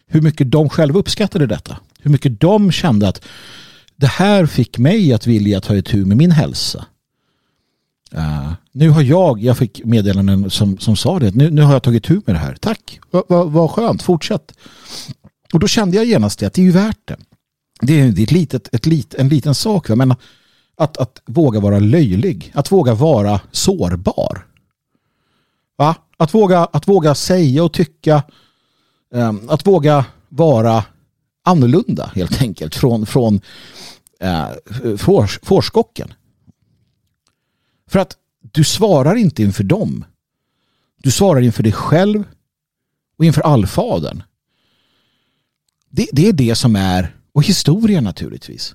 [0.07, 1.77] hur mycket de själva uppskattade detta.
[2.01, 3.25] Hur mycket de kände att
[3.97, 6.87] det här fick mig att vilja ta itu med min hälsa.
[8.15, 11.83] Uh, nu har jag, jag fick meddelanden som, som sa det, nu, nu har jag
[11.83, 12.57] tagit tur med det här.
[12.61, 14.53] Tack, vad va, va skönt, fortsätt.
[15.53, 17.17] Och då kände jag genast det, att det är ju värt det.
[17.81, 20.15] Det är, det är ett litet, ett lit, en liten sak, men
[20.77, 24.47] att, att våga vara löjlig, att våga vara sårbar.
[25.77, 25.97] Va?
[26.17, 28.23] Att, våga, att våga säga och tycka,
[29.11, 30.85] um, att våga vara
[31.47, 33.41] annorlunda helt enkelt från, från
[34.21, 34.49] eh,
[34.97, 36.13] fors, fårskocken.
[37.91, 40.05] För att du svarar inte inför dem.
[41.03, 42.25] Du svarar inför dig själv
[43.19, 44.23] och inför allfadern.
[45.91, 48.75] Det, det är det som är, och historien naturligtvis.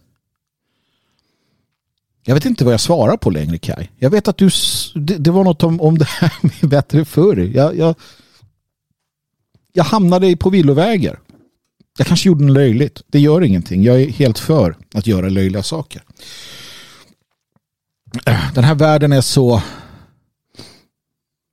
[2.24, 3.90] Jag vet inte vad jag svarar på längre Kai.
[3.98, 4.50] Jag vet att du,
[4.96, 7.38] det, det var något om, om det här med bättre förr.
[7.38, 7.96] Jag, jag,
[9.74, 11.20] jag hamnade på villovägar.
[11.98, 13.02] Jag kanske gjorde något löjligt.
[13.08, 13.84] Det gör ingenting.
[13.84, 16.04] Jag är helt för att göra löjliga saker.
[18.54, 19.62] Den här världen är så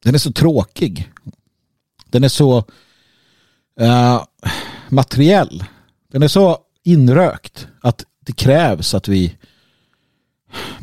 [0.05, 1.12] den är så tråkig.
[2.07, 2.59] Den är så
[3.81, 4.24] uh,
[4.88, 5.64] materiell.
[6.12, 9.37] Den är så inrökt att det krävs att vi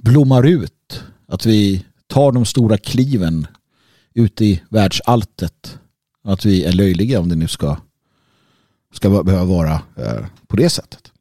[0.01, 1.03] blommar ut.
[1.27, 3.47] Att vi tar de stora kliven
[4.13, 5.79] ut i världsalltet.
[6.23, 7.77] Att vi är löjliga om det nu ska,
[8.95, 11.11] ska behöva vara eh, på det sättet.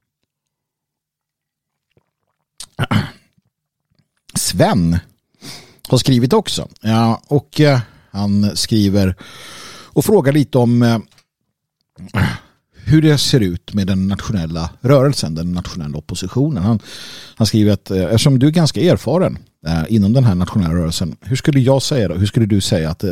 [4.35, 4.99] Sven
[5.89, 6.69] har skrivit också.
[6.81, 9.17] Ja, och eh, han skriver
[9.93, 10.99] och frågar lite om eh,
[12.73, 16.63] hur det ser ut med den nationella rörelsen, den nationella oppositionen.
[16.63, 16.81] Han,
[17.35, 19.39] han skriver att eftersom du är ganska erfaren
[19.89, 22.15] inom den här nationella rörelsen, hur skulle jag säga då?
[22.15, 23.05] Hur skulle du säga att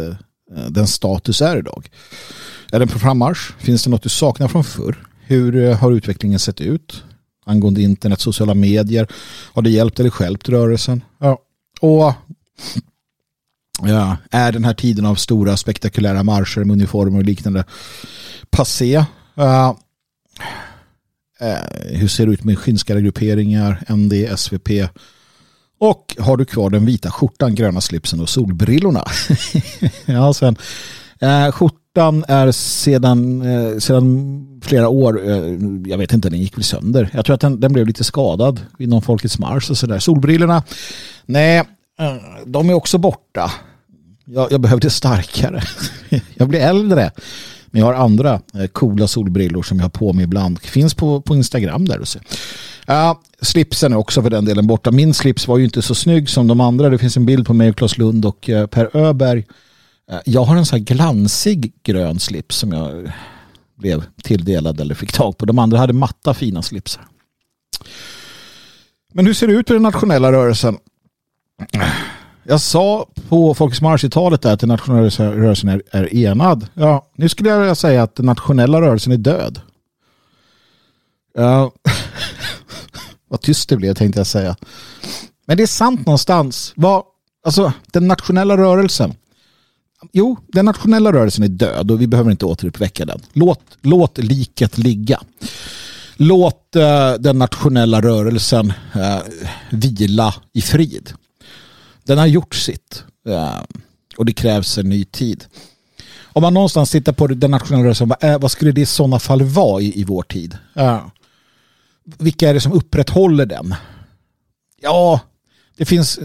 [0.68, 1.90] den status är idag?
[2.72, 3.52] Är den på frammarsch?
[3.58, 5.06] Finns det något du saknar från förr?
[5.26, 7.02] Hur eh, har utvecklingen sett ut?
[7.46, 9.06] Angående internet, sociala medier.
[9.52, 11.04] Har det hjälpt eller skälpt rörelsen?
[11.18, 11.38] Ja.
[11.80, 12.14] Och
[13.82, 17.64] ja, är den här tiden av stora spektakulära marscher med uniformer och liknande
[18.50, 19.04] passé?
[19.38, 19.72] Uh,
[21.84, 24.70] hur ser det ut med skinnskallagrupperingar, ND, SVP?
[25.78, 29.04] Och har du kvar den vita skjortan, gröna slipsen och solbrillorna?
[30.06, 30.56] ja, sen.
[31.22, 35.36] Eh, skjortan är sedan, eh, sedan flera år, eh,
[35.86, 37.10] jag vet inte, den gick väl sönder.
[37.12, 39.98] Jag tror att den, den blev lite skadad vid någon Folkets Mars och sådär.
[39.98, 40.62] Solbrillorna,
[41.26, 41.58] nej,
[42.00, 42.14] eh,
[42.46, 43.50] de är också borta.
[44.24, 45.62] Jag, jag behövde starkare.
[46.34, 47.10] jag blir äldre.
[47.66, 50.58] Men jag har andra eh, coola solbrillor som jag har på mig ibland.
[50.58, 52.00] Finns på, på Instagram där.
[52.00, 52.18] Och så.
[52.90, 54.90] Uh, slipsen är också för den delen borta.
[54.90, 56.88] Min slips var ju inte så snygg som de andra.
[56.88, 59.44] Det finns en bild på mig och Claes Lund och eh, Per Öberg.
[60.12, 63.12] Eh, jag har en sån här glansig grön slips som jag
[63.74, 65.46] blev tilldelad eller fick tag på.
[65.46, 67.04] De andra hade matta fina slipsar.
[69.12, 70.78] Men hur ser det ut med den nationella rörelsen?
[72.44, 76.66] Jag sa på Folkets Marsch-talet att den nationella rörelsen är, är enad.
[76.74, 79.60] Ja, nu skulle jag vilja säga att den nationella rörelsen är död.
[81.34, 81.72] Ja.
[83.28, 84.56] Vad tyst det blev tänkte jag säga.
[85.46, 86.72] Men det är sant någonstans.
[86.76, 87.02] Vad,
[87.44, 89.14] alltså, den nationella rörelsen.
[90.12, 93.20] Jo, den nationella rörelsen är död och vi behöver inte återuppväcka den.
[93.32, 95.20] Låt, låt liket ligga.
[96.16, 99.18] Låt uh, den nationella rörelsen uh,
[99.70, 101.12] vila i frid.
[102.04, 103.04] Den har gjort sitt.
[103.28, 103.62] Uh,
[104.16, 105.44] och det krävs en ny tid.
[106.22, 109.42] Om man någonstans tittar på den nationella rörelsen, vad, vad skulle det i sådana fall
[109.42, 110.56] vara i, i vår tid?
[112.18, 113.74] vilka är det som upprätthåller den?
[114.80, 115.20] Ja,
[115.76, 116.18] det finns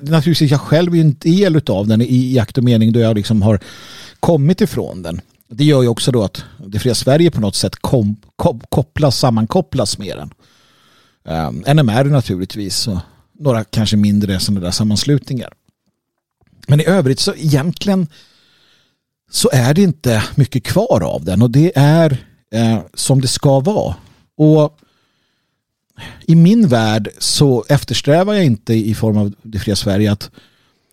[0.00, 3.42] naturligtvis jag själv är en del av den i, akt och mening då jag liksom
[3.42, 3.60] har
[4.20, 5.20] kommit ifrån den.
[5.48, 9.18] Det gör ju också då att det fria Sverige på något sätt kom, kom, kopplas,
[9.18, 10.30] sammankopplas med den.
[11.24, 12.98] Ehm, um, NMR naturligtvis och
[13.38, 15.52] några kanske mindre sådana där sammanslutningar.
[16.66, 18.06] Men i övrigt så egentligen
[19.30, 23.60] så är det inte mycket kvar av den och det är eh, som det ska
[23.60, 23.94] vara.
[24.36, 24.78] Och
[26.26, 30.30] i min värld så eftersträvar jag inte i form av det fria Sverige att,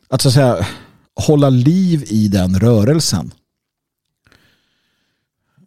[0.10, 0.66] att så att säga
[1.16, 3.32] hålla liv i den rörelsen.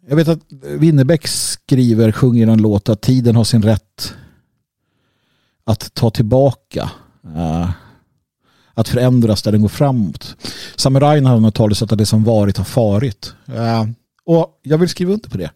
[0.07, 4.13] Jag vet att Winnerbäck skriver, sjunger en låt att tiden har sin rätt
[5.63, 6.89] att ta tillbaka.
[7.25, 7.69] Uh,
[8.73, 10.35] att förändras där den går framåt.
[10.75, 13.33] Samurajen har något talesätt att det som varit har farit.
[13.49, 13.85] Uh,
[14.25, 15.51] och jag vill skriva under på det.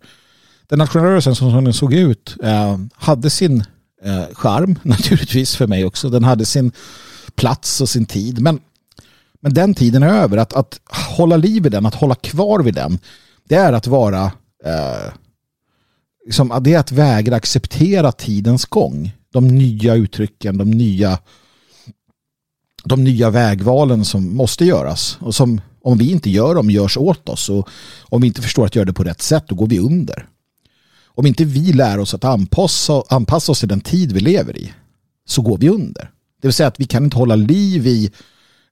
[0.68, 3.64] Den nationella rörelsen som den såg ut uh, hade sin
[4.04, 6.10] eh, charm naturligtvis för mig också.
[6.10, 6.72] Den hade sin
[7.36, 8.42] plats och sin tid.
[8.42, 8.60] Men,
[9.42, 10.38] men den tiden är över.
[10.38, 10.80] Att, att
[11.18, 13.00] hålla liv i den, att hålla kvar vid den,
[13.44, 14.24] det är att vara
[14.66, 15.14] eh,
[16.26, 19.12] liksom, det är att vägra acceptera tidens gång.
[19.34, 21.20] De nya uttrycken, de nya
[22.86, 27.30] de nya vägvalen som måste göras och som om vi inte gör dem görs åt
[27.30, 27.70] oss och
[28.02, 30.28] om vi inte förstår att göra det på rätt sätt då går vi under
[31.16, 34.74] om inte vi lär oss att anpassa, anpassa oss till den tid vi lever i
[35.26, 36.12] så går vi under.
[36.42, 38.12] Det vill säga att vi kan inte hålla liv i,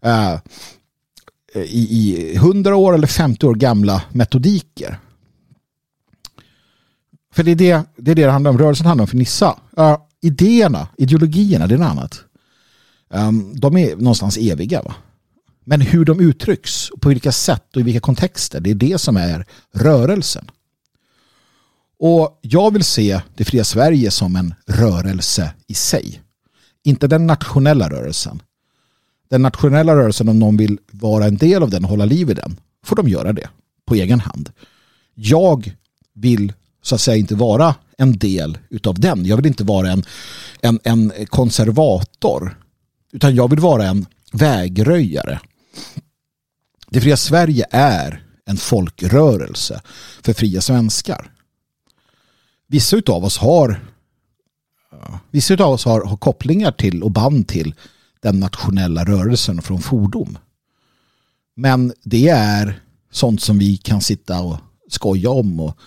[0.04, 0.40] eh,
[1.56, 5.00] i, i 100 år eller 50 år gamla metodiker.
[7.34, 8.58] För det är det det, är det, det handlar om.
[8.58, 9.60] Rörelsen handlar om för Nissa.
[9.80, 12.24] Uh, idéerna, ideologierna, det är något annat.
[13.10, 14.82] Um, de är någonstans eviga.
[14.82, 14.96] Va?
[15.66, 19.18] Men hur de uttrycks, på vilka sätt och i vilka kontexter, det är det som
[19.18, 20.52] är rörelsen.
[22.04, 26.22] Och jag vill se det fria Sverige som en rörelse i sig.
[26.84, 28.42] Inte den nationella rörelsen.
[29.30, 32.34] Den nationella rörelsen, om någon vill vara en del av den och hålla liv i
[32.34, 33.50] den, får de göra det
[33.86, 34.50] på egen hand.
[35.16, 35.76] Jag
[36.14, 39.26] vill så att säga inte vara en del utav den.
[39.26, 40.04] Jag vill inte vara en,
[40.62, 42.58] en, en konservator.
[43.12, 45.40] Utan jag vill vara en vägröjare.
[46.90, 49.82] Det fria Sverige är en folkrörelse
[50.22, 51.32] för fria svenskar
[52.72, 53.80] vissa av oss har
[55.32, 57.76] vissa av oss har, har kopplingar till och band till
[58.22, 60.38] den nationella rörelsen från fordom.
[61.56, 64.58] Men det är sånt som vi kan sitta och
[64.90, 65.78] skoja om och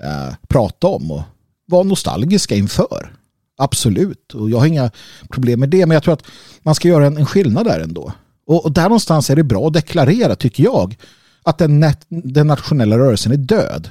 [0.00, 1.22] eh, prata om och
[1.66, 3.12] vara nostalgiska inför.
[3.56, 4.90] Absolut, och jag har inga
[5.28, 6.26] problem med det, men jag tror att
[6.62, 8.12] man ska göra en, en skillnad där ändå.
[8.46, 10.96] Och, och där någonstans är det bra att deklarera, tycker jag,
[11.42, 13.90] att den, den nationella rörelsen är död.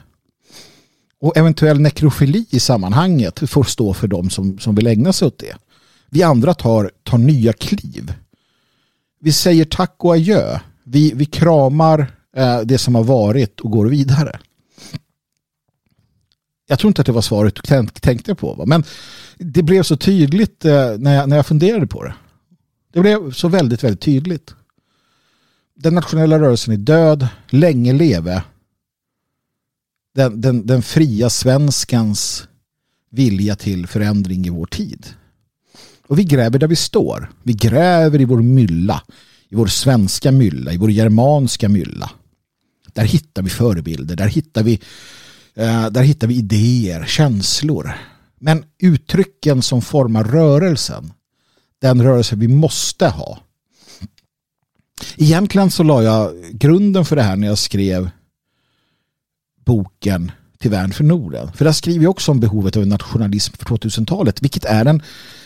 [1.20, 5.40] Och eventuell nekrofili i sammanhanget får stå för dem som, som vill ägna sig åt
[5.40, 5.56] det.
[6.10, 8.14] Vi andra tar, tar nya kliv.
[9.20, 10.60] Vi säger tack och adjö.
[10.84, 14.40] Vi, vi kramar eh, det som har varit och går vidare.
[16.68, 18.54] Jag tror inte att det var svaret du tänkte på.
[18.54, 18.66] Va?
[18.66, 18.84] Men
[19.38, 22.14] det blev så tydligt eh, när, jag, när jag funderade på det.
[22.94, 24.56] Det blev så väldigt, väldigt tydligt.
[25.76, 27.28] Den nationella rörelsen är död.
[27.50, 28.44] Länge leve
[30.18, 32.48] den, den, den fria svenskans
[33.12, 35.08] vilja till förändring i vår tid.
[36.08, 37.32] Och vi gräver där vi står.
[37.44, 39.04] Vi gräver i vår mylla.
[39.50, 42.12] I vår svenska mylla, i vår germanska mylla.
[42.94, 44.80] Där hittar vi förebilder, där hittar vi,
[45.56, 47.94] eh, där hittar vi idéer, känslor.
[48.40, 51.14] Men uttrycken som formar rörelsen,
[51.82, 53.40] den rörelse vi måste ha.
[55.18, 58.10] Egentligen så la jag grunden för det här när jag skrev
[59.68, 61.52] boken Till värn för Norden.
[61.54, 65.02] För där skriver jag också om behovet av en nationalism för 2000-talet, vilket är en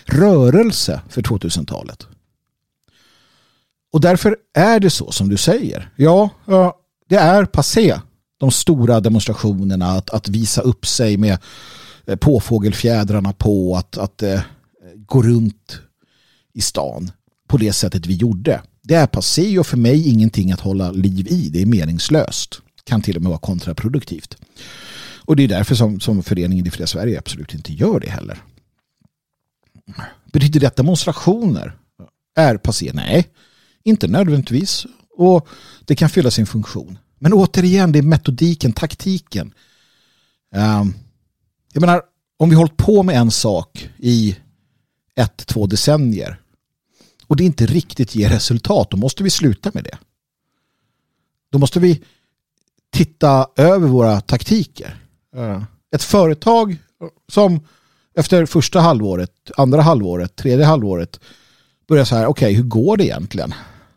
[0.06, 2.08] rörelse för 2000-talet.
[3.94, 5.90] Och därför är det så som du säger.
[5.96, 6.30] Ja,
[7.10, 8.00] det är passé.
[8.40, 11.38] De stora demonstrationerna, att, att visa upp sig med
[12.06, 14.42] eh, påfågelfjädrarna på, att, att eh,
[14.96, 15.80] gå runt
[16.54, 17.12] i stan
[17.48, 18.62] på det sättet vi gjorde.
[18.84, 21.50] Det är passé och för mig ingenting att hålla liv i.
[21.50, 22.62] Det är meningslöst.
[22.92, 24.38] Kan till och med vara kontraproduktivt.
[25.26, 28.44] Och det är därför som, som föreningen i Fria Sverige absolut inte gör det heller.
[30.34, 31.78] Betyder det att demonstrationer
[32.36, 32.92] är passé?
[32.94, 33.28] Nej,
[33.84, 34.86] inte nödvändigtvis.
[35.18, 35.48] Och
[35.86, 36.98] det kan fylla sin funktion.
[37.20, 39.54] Men återigen, det är metodiken, taktiken.
[40.56, 40.94] Um,
[41.74, 42.02] jag menar,
[42.38, 44.38] om vi hållit på med en sak i
[45.16, 46.42] ett, två decennier
[47.28, 49.98] och det inte riktigt ger resultat, då måste vi sluta med det.
[51.52, 52.02] Då måste vi
[52.92, 54.98] titta över våra taktiker.
[55.96, 56.78] Ett företag
[57.32, 57.60] som
[58.16, 61.20] efter första halvåret, andra halvåret, tredje halvåret
[61.88, 63.54] börjar så här, okej, okay, hur går det egentligen?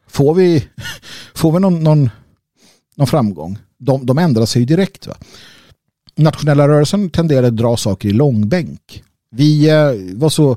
[0.09, 0.69] Får vi,
[1.35, 2.11] får vi någon, någon,
[2.97, 3.59] någon framgång?
[3.79, 5.07] De, de ändrar sig ju direkt.
[5.07, 5.15] Va?
[6.17, 9.03] Nationella rörelsen tenderar att dra saker i långbänk.
[9.31, 10.57] Vi eh, var så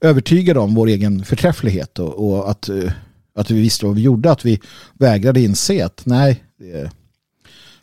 [0.00, 2.92] övertygade om vår egen förträfflighet och, och att, eh,
[3.34, 4.60] att vi visste vad vi gjorde, att vi
[4.98, 6.44] vägrade inse att nej,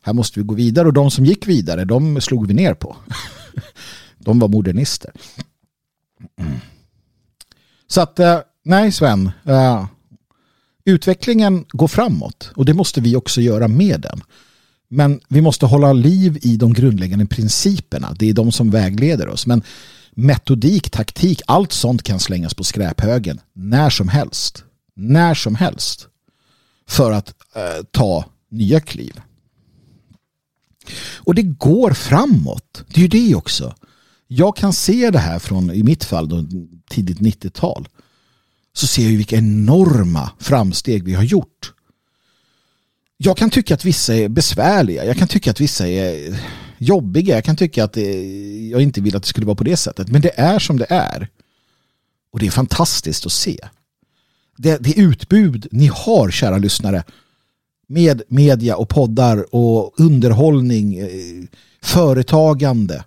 [0.10, 2.96] här måste vi gå vidare och de som gick vidare, de slog vi ner på.
[4.18, 5.12] de var modernister.
[6.40, 6.60] Mm.
[7.88, 9.86] Så att, eh, nej Sven, eh,
[10.86, 14.22] utvecklingen går framåt och det måste vi också göra med den.
[14.88, 18.16] Men vi måste hålla liv i de grundläggande principerna.
[18.20, 19.48] Det är de som vägleder oss.
[19.48, 19.64] Men
[20.12, 24.64] metodik, taktik, allt sånt kan slängas på skräphögen när som helst.
[24.96, 26.08] När som helst.
[26.88, 29.22] För att eh, ta nya kliv.
[31.18, 32.84] Och det går framåt.
[32.88, 33.76] Det är ju det också.
[34.28, 36.46] Jag kan se det här från, i mitt fall, då,
[36.90, 37.88] tidigt 90-tal.
[38.74, 41.74] Så ser jag ju vilka enorma framsteg vi har gjort.
[43.18, 45.06] Jag kan tycka att vissa är besvärliga.
[45.06, 46.40] Jag kan tycka att vissa är
[46.78, 47.36] jobbiga.
[47.36, 50.08] Jag kan tycka att det, jag inte vill att det skulle vara på det sättet.
[50.10, 51.30] Men det är som det är.
[52.32, 53.60] Och det är fantastiskt att se.
[54.58, 57.04] Det, det utbud ni har, kära lyssnare,
[57.90, 61.08] med media och poddar och underhållning, eh,
[61.82, 63.04] företagande,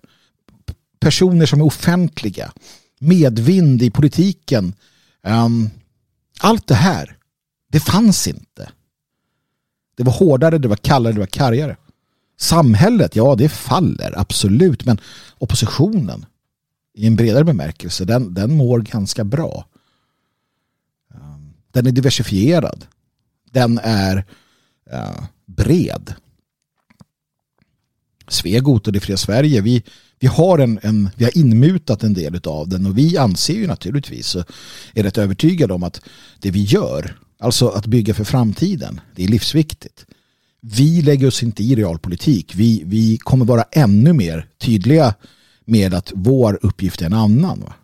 [1.01, 2.53] personer som är offentliga,
[2.99, 4.75] medvind i politiken.
[5.23, 5.71] Ehm,
[6.41, 7.17] allt det här,
[7.71, 8.71] det fanns inte.
[9.97, 11.77] Det var hårdare, det var kallare, det var kargare.
[12.39, 15.01] Samhället, ja det faller absolut, men
[15.39, 16.27] oppositionen
[16.95, 19.67] i en bredare bemärkelse, den, den mår ganska bra.
[21.15, 22.87] Ehm, den är diversifierad.
[23.51, 24.25] Den är
[24.93, 26.15] eh, bred.
[28.29, 29.83] Svegot och det fria Sverige, vi,
[30.19, 33.67] vi, har en, en, vi har inmutat en del av den och vi anser ju
[33.67, 34.45] naturligtvis, eh,
[34.95, 36.01] är rätt övertygade om att
[36.39, 40.07] det vi gör, alltså att bygga för framtiden, det är livsviktigt.
[40.61, 42.55] Vi lägger oss inte i realpolitik.
[42.55, 45.15] Vi, vi kommer vara ännu mer tydliga
[45.65, 47.61] med att vår uppgift är en annan.
[47.61, 47.75] Va?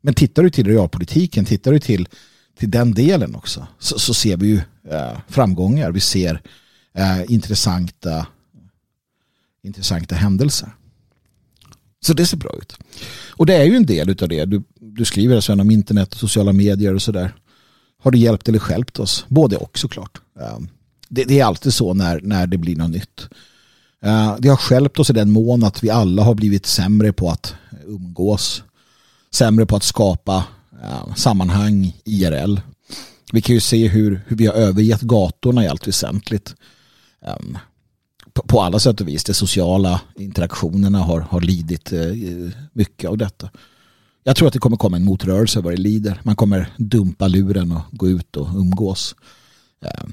[0.00, 2.08] Men tittar du till realpolitiken, tittar du till,
[2.58, 5.90] till den delen också, så, så ser vi ju eh, framgångar.
[5.90, 6.42] Vi ser
[6.94, 8.26] eh, intressanta,
[9.62, 10.68] intressanta händelser.
[12.00, 12.76] Så det ser bra ut.
[13.30, 14.44] Och det är ju en del av det.
[14.44, 17.34] Du, du skriver sen om internet och sociala medier och sådär.
[18.02, 19.24] Har det hjälpt eller skälpt oss?
[19.28, 20.20] Både och såklart.
[20.40, 20.58] Eh,
[21.08, 23.28] det, det, är alltid så när, när det blir något nytt.
[24.02, 27.30] Eh, det har skälpt oss i den mån att vi alla har blivit sämre på
[27.30, 27.54] att
[27.86, 28.62] umgås.
[29.30, 30.44] Sämre på att skapa
[30.86, 32.60] Eh, sammanhang IRL.
[33.32, 36.54] Vi kan ju se hur, hur vi har övergett gatorna i allt väsentligt.
[37.20, 37.58] Um,
[38.32, 39.24] på, på, alla sätt och vis.
[39.24, 43.50] De sociala interaktionerna har, har lidit uh, mycket av detta.
[44.24, 46.20] Jag tror att det kommer komma en motrörelse vad det lider.
[46.22, 49.16] Man kommer dumpa luren och gå ut och umgås.
[49.80, 50.12] Ehm,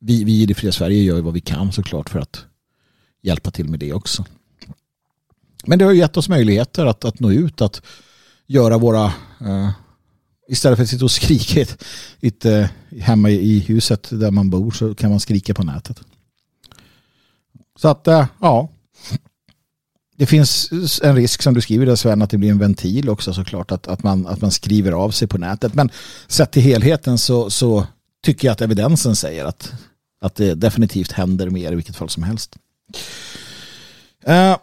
[0.00, 2.44] vi, vi i det fria Sverige gör vad vi kan såklart för att
[3.22, 4.24] hjälpa till med det också.
[5.66, 7.82] Men det har gett oss möjligheter att, att nå ut, att
[8.46, 9.04] göra våra
[9.42, 9.70] uh,
[10.48, 11.84] istället för att sitta och skrika ett,
[12.20, 12.66] ett, uh,
[13.00, 16.00] hemma i huset där man bor så kan man skrika på nätet.
[17.78, 18.68] Så att uh, ja,
[20.16, 20.70] det finns
[21.02, 23.88] en risk som du skriver där Sven att det blir en ventil också såklart att,
[23.88, 25.74] att, man, att man skriver av sig på nätet.
[25.74, 25.90] Men
[26.26, 27.86] sett till helheten så, så
[28.24, 29.72] tycker jag att evidensen säger att,
[30.20, 32.56] att det definitivt händer mer i vilket fall som helst.
[34.24, 34.56] Eh,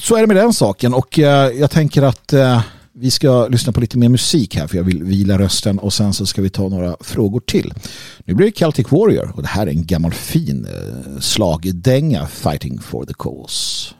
[0.00, 2.62] så är det med den saken och eh, jag tänker att eh,
[3.00, 6.12] vi ska lyssna på lite mer musik här för jag vill vila rösten och sen
[6.12, 7.74] så ska vi ta några frågor till.
[8.24, 12.80] Nu blir det Celtic Warrior och det här är en gammal fin eh, slagdänga Fighting
[12.80, 13.94] for the Cause.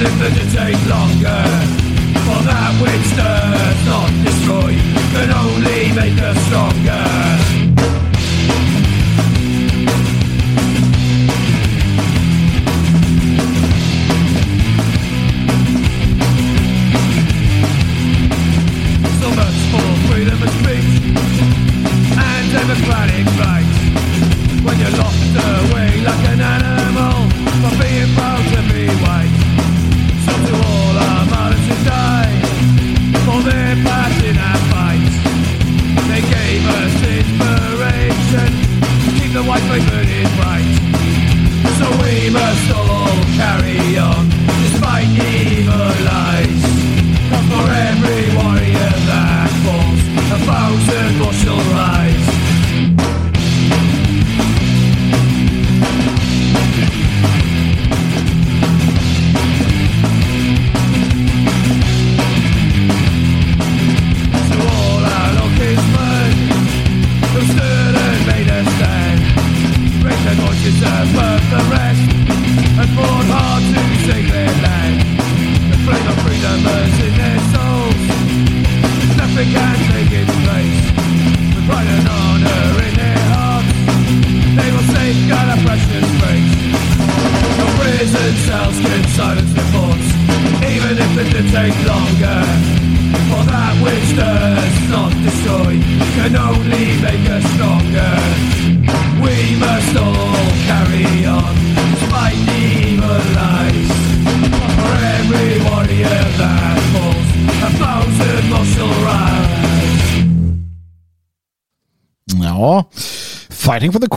[0.00, 1.42] Even if it take longer.
[2.24, 3.87] For that which does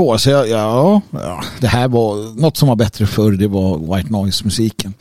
[0.01, 4.09] Så for ja, ja, det här var något som var bättre förr, det var White
[4.09, 4.93] Noise-musiken.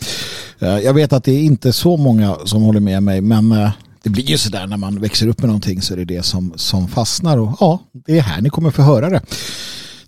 [0.59, 3.71] Eh, jag vet att det är inte så många som håller med mig, men eh,
[4.03, 6.53] det blir ju sådär när man växer upp med någonting så är det det som,
[6.57, 9.21] som fastnar och ja, det är här ni kommer få höra det.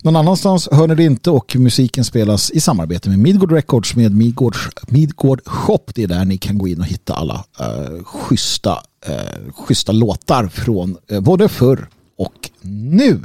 [0.01, 4.15] Någon annanstans hör ni det inte och musiken spelas i samarbete med Midgård Records med
[4.15, 4.55] Midgård,
[4.87, 5.85] Midgård Shop.
[5.95, 10.47] Det är där ni kan gå in och hitta alla uh, schyssta, uh, schyssta låtar
[10.47, 11.87] från uh, både förr
[12.17, 13.21] och nu.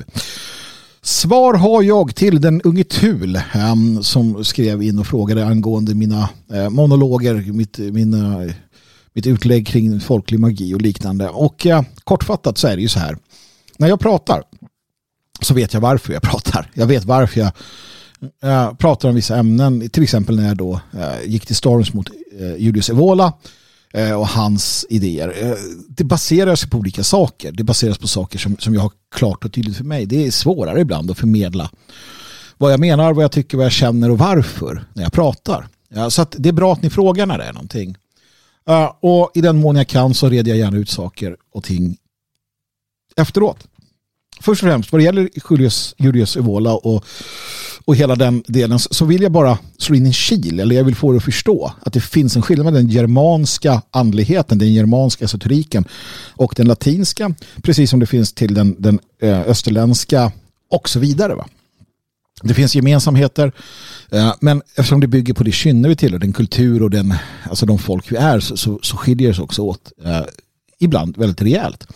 [1.08, 3.40] Svar har jag till den unge Tul
[4.02, 8.52] som skrev in och frågade angående mina eh, monologer, mitt, mina, eh,
[9.12, 11.28] mitt utlägg kring folklig magi och liknande.
[11.28, 13.16] Och eh, kortfattat så är det ju så här.
[13.78, 14.42] När jag pratar
[15.40, 16.70] så vet jag varför jag pratar.
[16.74, 17.52] Jag vet varför jag,
[18.40, 19.90] jag pratar om vissa ämnen.
[19.90, 20.80] Till exempel när jag då
[21.24, 22.10] gick till storms mot
[22.58, 23.32] Julius Evola
[23.92, 25.34] Eh, och hans idéer.
[25.42, 25.54] Eh,
[25.88, 27.52] det baserar sig på olika saker.
[27.52, 30.06] Det baseras på saker som, som jag har klart och tydligt för mig.
[30.06, 31.70] Det är svårare ibland att förmedla
[32.58, 35.68] vad jag menar, vad jag tycker, vad jag känner och varför när jag pratar.
[35.88, 37.96] Ja, så det är bra att ni frågar när det är någonting.
[38.70, 41.96] Uh, och i den mån jag kan så reder jag gärna ut saker och ting
[43.16, 43.66] efteråt
[44.40, 47.04] först och främst vad det gäller Julius, Julius Evola och,
[47.84, 50.94] och hela den delen så vill jag bara slå in en kil eller jag vill
[50.94, 55.24] få det att förstå att det finns en skillnad mellan den germanska andligheten, den germanska
[55.24, 55.84] esoteriken
[56.36, 60.32] och den latinska precis som det finns till den, den eh, österländska
[60.70, 61.34] och så vidare.
[61.34, 61.48] Va?
[62.42, 63.52] Det finns gemensamheter
[64.10, 67.14] eh, men eftersom det bygger på det kynne vi tillhör, den kultur och den,
[67.50, 70.20] alltså de folk vi är så, så, så skiljer det sig också åt eh,
[70.78, 71.86] ibland väldigt rejält.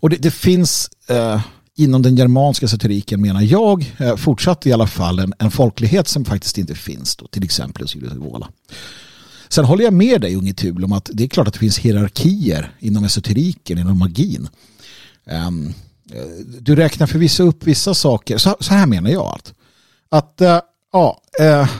[0.00, 1.40] Och det, det finns eh,
[1.76, 6.24] inom den germanska satiriken menar jag eh, fortsatt i alla fall en, en folklighet som
[6.24, 8.48] faktiskt inte finns då, till exempel hos Julius Vola.
[9.48, 11.78] Sen håller jag med dig Unge Tul om att det är klart att det finns
[11.78, 14.48] hierarkier inom esoteriken, inom magin.
[15.24, 15.74] Um,
[16.60, 18.38] du räknar förvisso upp vissa saker.
[18.38, 19.54] Så, så här menar jag att,
[20.08, 20.60] att uh,
[20.92, 21.70] ja, uh,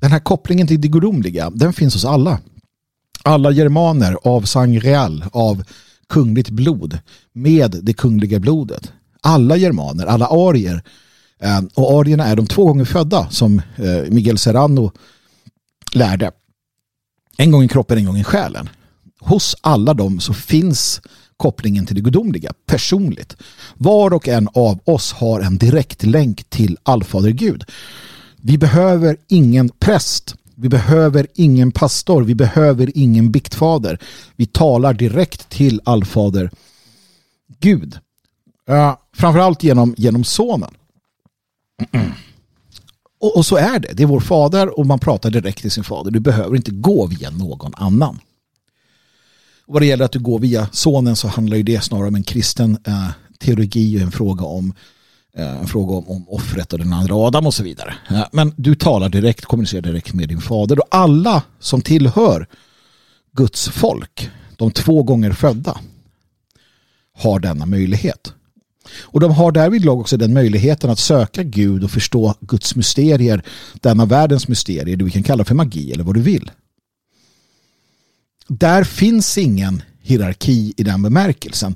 [0.00, 2.38] den här kopplingen till det gudomliga, den finns hos alla.
[3.22, 5.62] Alla germaner av sang real, av
[6.10, 6.98] kungligt blod
[7.32, 8.92] med det kungliga blodet.
[9.20, 10.82] Alla germaner, alla arier
[11.40, 14.92] eh, och arierna är de två gånger födda som eh, Miguel Serrano
[15.92, 16.30] lärde.
[17.36, 18.68] En gång i kroppen, en gång i själen.
[19.20, 21.00] Hos alla dem så finns
[21.36, 23.36] kopplingen till det gudomliga personligt.
[23.74, 27.64] Var och en av oss har en direkt länk till allfader Gud.
[28.36, 33.98] Vi behöver ingen präst vi behöver ingen pastor, vi behöver ingen biktfader.
[34.36, 36.50] Vi talar direkt till allfader
[37.58, 37.98] Gud.
[38.70, 40.70] Uh, framförallt genom, genom sonen.
[43.22, 43.92] Och, och, så är det.
[43.92, 46.10] Det är vår fader och man pratar direkt till sin fader.
[46.10, 48.18] Du behöver inte gå via någon annan.
[49.66, 52.14] Och vad det gäller att du går via sonen så handlar ju det snarare om
[52.14, 53.08] en kristen eh,
[53.38, 54.74] teologi och en fråga om
[55.36, 57.94] Eh, en fråga om, om offret och den andra Adam och så vidare.
[58.10, 60.78] Eh, men du talar direkt, kommunicerar direkt med din fader.
[60.78, 62.46] Och alla som tillhör
[63.32, 65.80] Guds folk, de två gånger födda,
[67.18, 68.32] har denna möjlighet.
[69.00, 73.42] Och de har därvid också den möjligheten att söka Gud och förstå Guds mysterier,
[73.74, 76.50] denna världens mysterier, det vi kan kalla för magi eller vad du vill.
[78.48, 81.74] Där finns ingen hierarki i den bemärkelsen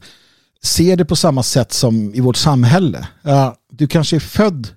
[0.67, 3.09] ser det på samma sätt som i vårt samhälle.
[3.73, 4.69] Du kanske är född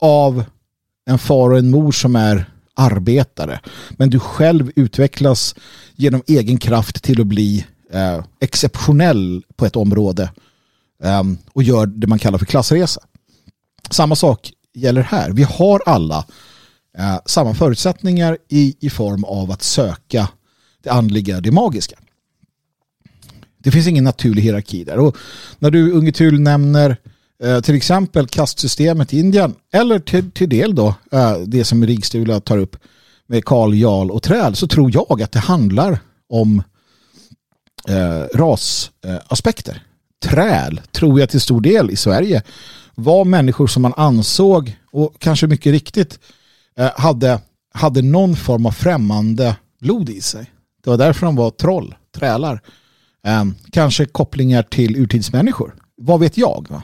[0.00, 0.44] av
[1.06, 3.60] en far och en mor som är arbetare.
[3.90, 5.54] Men du själv utvecklas
[5.96, 10.30] genom egen kraft till att bli eh, exceptionell på ett område
[11.02, 11.22] eh,
[11.52, 13.00] och gör det man kallar för klassresa.
[13.90, 15.30] Samma sak gäller här.
[15.30, 16.26] Vi har alla
[16.98, 20.28] eh, samma förutsättningar i, i form av att söka
[20.82, 21.96] det andliga, det magiska.
[23.64, 24.98] Det finns ingen naturlig hierarki där.
[24.98, 25.16] Och
[25.58, 26.96] när du Ungetul nämner
[27.42, 32.40] eh, till exempel kastsystemet i Indien eller till, till del då eh, det som Rigstula
[32.40, 32.76] tar upp
[33.26, 35.98] med Karl, Jarl och Träl så tror jag att det handlar
[36.28, 36.62] om
[37.88, 39.82] eh, rasaspekter.
[40.24, 42.42] Träl tror jag till stor del i Sverige
[42.94, 46.18] var människor som man ansåg och kanske mycket riktigt
[46.78, 47.40] eh, hade,
[47.74, 50.50] hade någon form av främmande blod i sig.
[50.84, 52.60] Det var därför de var troll, trälar.
[53.24, 55.74] Ehm, kanske kopplingar till urtidsmänniskor.
[55.96, 56.66] Vad vet jag?
[56.70, 56.82] Va?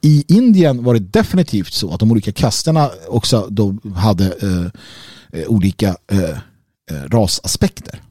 [0.00, 5.48] I Indien var det definitivt så att de olika kasterna också då hade eh, eh
[5.48, 6.30] olika eh,
[6.90, 8.02] eh, rasaspekter.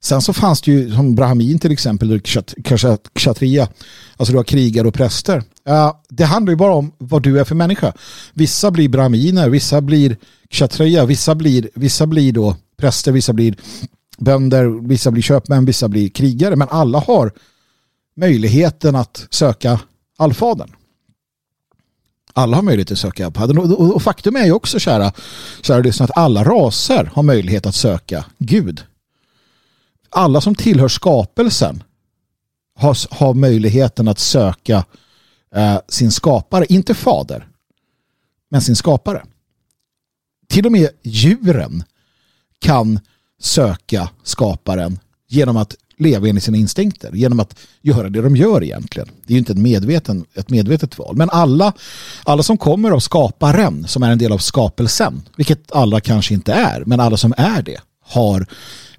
[0.00, 2.20] Sen så fanns det ju som Brahmin till exempel,
[3.14, 3.68] kshatriya,
[4.16, 5.42] alltså du har krigare och präster.
[6.08, 7.92] det handlar ju bara om vad du är för människa.
[8.34, 10.16] Vissa blir brahminer, vissa blir
[10.50, 13.56] kshatriya, vissa blir, vissa blir då präster, vissa blir
[14.18, 16.56] bönder, vissa blir köpmän, vissa blir krigare.
[16.56, 17.32] Men alla har
[18.16, 19.80] möjligheten att söka
[20.16, 20.70] allfadern.
[22.32, 23.58] Alla har möjlighet att söka allfadern.
[23.58, 25.12] Och faktum är ju också, kära,
[25.62, 28.84] kära lyssnare, att alla raser har möjlighet att söka Gud.
[30.10, 31.82] Alla som tillhör skapelsen
[32.74, 34.84] har, har möjligheten att söka
[35.54, 37.48] eh, sin skapare, inte fader,
[38.50, 39.24] men sin skapare.
[40.48, 41.84] Till och med djuren
[42.58, 43.00] kan
[43.40, 49.08] söka skaparen genom att leva enligt sina instinkter, genom att göra det de gör egentligen.
[49.26, 51.16] Det är ju inte ett, medveten, ett medvetet val.
[51.16, 51.72] Men alla,
[52.24, 56.52] alla som kommer av skaparen, som är en del av skapelsen, vilket alla kanske inte
[56.52, 58.46] är, men alla som är det, har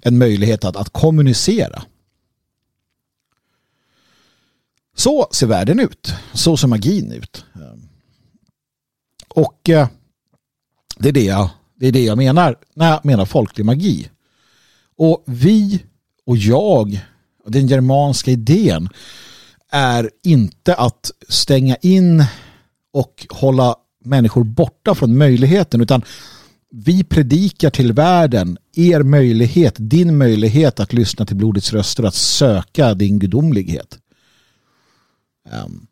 [0.00, 1.82] en möjlighet att, att kommunicera.
[4.96, 6.14] Så ser världen ut.
[6.32, 7.44] Så ser magin ut.
[9.28, 9.88] Och eh,
[10.98, 11.48] det är det jag
[11.80, 14.10] det är det jag menar när jag menar folklig magi.
[15.00, 15.84] Och vi
[16.26, 17.00] och jag,
[17.46, 18.88] den germanska idén,
[19.72, 22.24] är inte att stänga in
[22.92, 23.74] och hålla
[24.04, 26.02] människor borta från möjligheten utan
[26.70, 32.94] vi predikar till världen er möjlighet, din möjlighet att lyssna till blodets röster, att söka
[32.94, 33.98] din gudomlighet.
[35.50, 35.86] Ehm,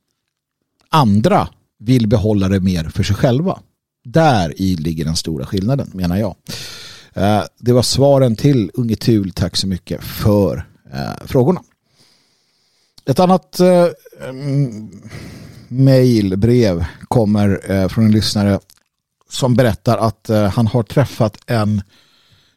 [0.89, 1.49] andra
[1.79, 3.61] vill behålla det mer för sig själva.
[4.05, 6.37] Där i ligger den stora skillnaden menar jag.
[7.19, 9.33] Eh, det var svaren till Unge Tul.
[9.33, 11.63] Tack så mycket för eh, frågorna.
[13.05, 13.87] Ett annat eh,
[14.29, 14.91] mm,
[15.69, 18.61] mejlbrev brev kommer från en lyssnare
[19.31, 21.83] som berättar att han har träffat en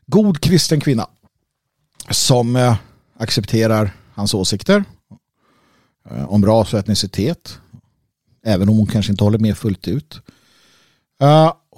[0.05, 1.07] god kristen kvinna
[2.09, 2.76] som
[3.18, 4.84] accepterar hans åsikter
[6.28, 7.59] om ras och etnicitet.
[8.45, 10.22] Även om hon kanske inte håller med fullt ut.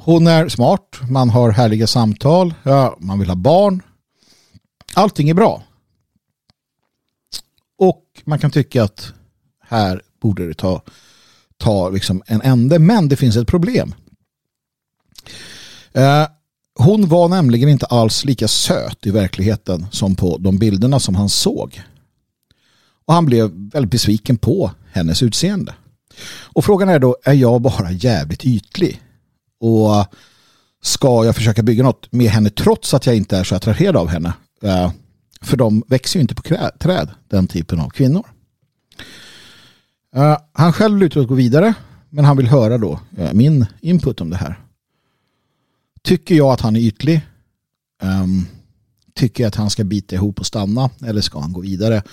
[0.05, 3.81] Hon är smart, man har härliga samtal, ja, man vill ha barn.
[4.93, 5.63] Allting är bra.
[7.77, 9.13] Och man kan tycka att
[9.61, 10.81] här borde det ta,
[11.57, 12.79] ta liksom en ände.
[12.79, 13.95] Men det finns ett problem.
[15.93, 16.27] Eh,
[16.75, 21.29] hon var nämligen inte alls lika söt i verkligheten som på de bilderna som han
[21.29, 21.81] såg.
[23.05, 25.75] Och han blev väldigt besviken på hennes utseende.
[26.27, 29.02] Och frågan är då, är jag bara jävligt ytlig?
[29.63, 30.05] Och
[30.81, 34.07] ska jag försöka bygga något med henne trots att jag inte är så attraherad av
[34.07, 34.33] henne?
[34.61, 34.91] Eh,
[35.41, 36.41] för de växer ju inte på
[36.79, 38.27] träd, den typen av kvinnor.
[40.15, 41.73] Eh, han själv lutar att gå vidare,
[42.09, 44.59] men han vill höra då eh, min input om det här.
[46.01, 47.21] Tycker jag att han är ytlig?
[48.01, 48.45] Ehm,
[49.15, 50.89] tycker jag att han ska bita ihop och stanna?
[51.05, 52.03] Eller ska han gå vidare?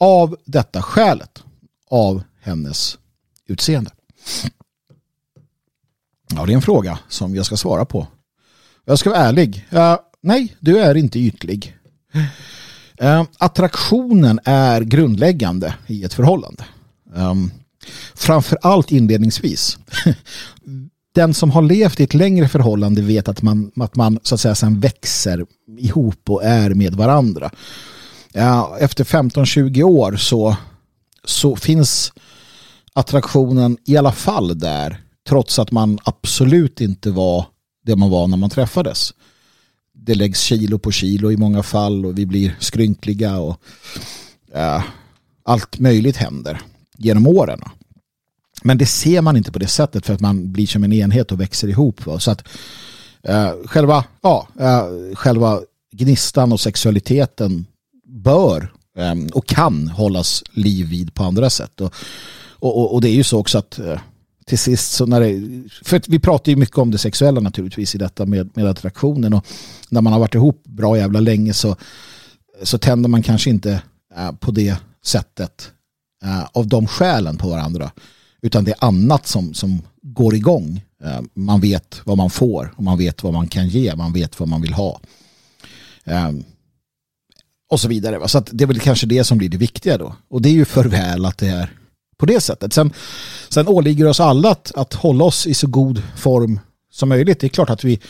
[0.00, 1.42] Av detta skälet.
[1.90, 2.98] Av hennes
[3.46, 3.90] utseende.
[6.34, 8.06] Ja, det är en fråga som jag ska svara på.
[8.84, 9.68] Jag ska vara ärlig.
[9.72, 11.76] Uh, nej, du är inte ytlig.
[13.02, 16.64] Uh, attraktionen är grundläggande i ett förhållande.
[17.16, 17.50] Ehm, um,
[18.14, 19.78] framför allt inledningsvis.
[21.14, 24.40] Den som har levt i ett längre förhållande vet att man, att man så att
[24.40, 25.46] säga sen växer
[25.78, 27.50] ihop och är med varandra.
[28.32, 30.56] Ja, efter 15-20 år så,
[31.24, 32.12] så finns
[32.92, 37.46] attraktionen i alla fall där trots att man absolut inte var
[37.84, 39.14] det man var när man träffades.
[39.94, 43.60] Det läggs kilo på kilo i många fall och vi blir skrynkliga och
[44.54, 44.84] äh,
[45.44, 46.60] allt möjligt händer
[46.96, 47.60] genom åren.
[48.62, 51.32] Men det ser man inte på det sättet för att man blir som en enhet
[51.32, 52.06] och växer ihop.
[52.06, 52.20] Va?
[52.20, 52.48] Så att
[53.22, 55.60] äh, själva, ja, äh, själva
[55.92, 57.66] gnistan och sexualiteten
[58.04, 58.72] bör
[59.32, 61.80] och kan hållas liv vid på andra sätt.
[61.80, 61.94] Och,
[62.58, 63.80] och, och det är ju så också att
[64.48, 67.98] till sist så när det, för vi pratar ju mycket om det sexuella naturligtvis i
[67.98, 69.46] detta med, med attraktionen och
[69.88, 71.76] när man har varit ihop bra jävla länge så,
[72.62, 73.82] så tänder man kanske inte
[74.16, 75.70] äh, på det sättet
[76.24, 77.90] äh, av de skälen på varandra
[78.42, 80.84] utan det är annat som, som går igång.
[81.04, 84.40] Äh, man vet vad man får och man vet vad man kan ge, man vet
[84.40, 85.00] vad man vill ha.
[87.70, 88.28] och så vidare.
[88.28, 90.16] Så det är väl kanske det som blir det viktiga då.
[90.28, 91.70] Och det är ju för väl att det är
[92.18, 92.72] på det sättet.
[92.72, 92.92] Sen,
[93.48, 96.60] sen åligger oss alla att, att hålla oss i så god form
[96.92, 97.40] som möjligt.
[97.40, 98.00] Det är klart att vi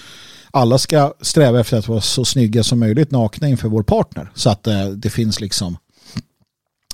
[0.50, 4.30] alla ska sträva efter att vara så snygga som möjligt nakna inför vår partner.
[4.34, 5.76] Så att eh, det finns liksom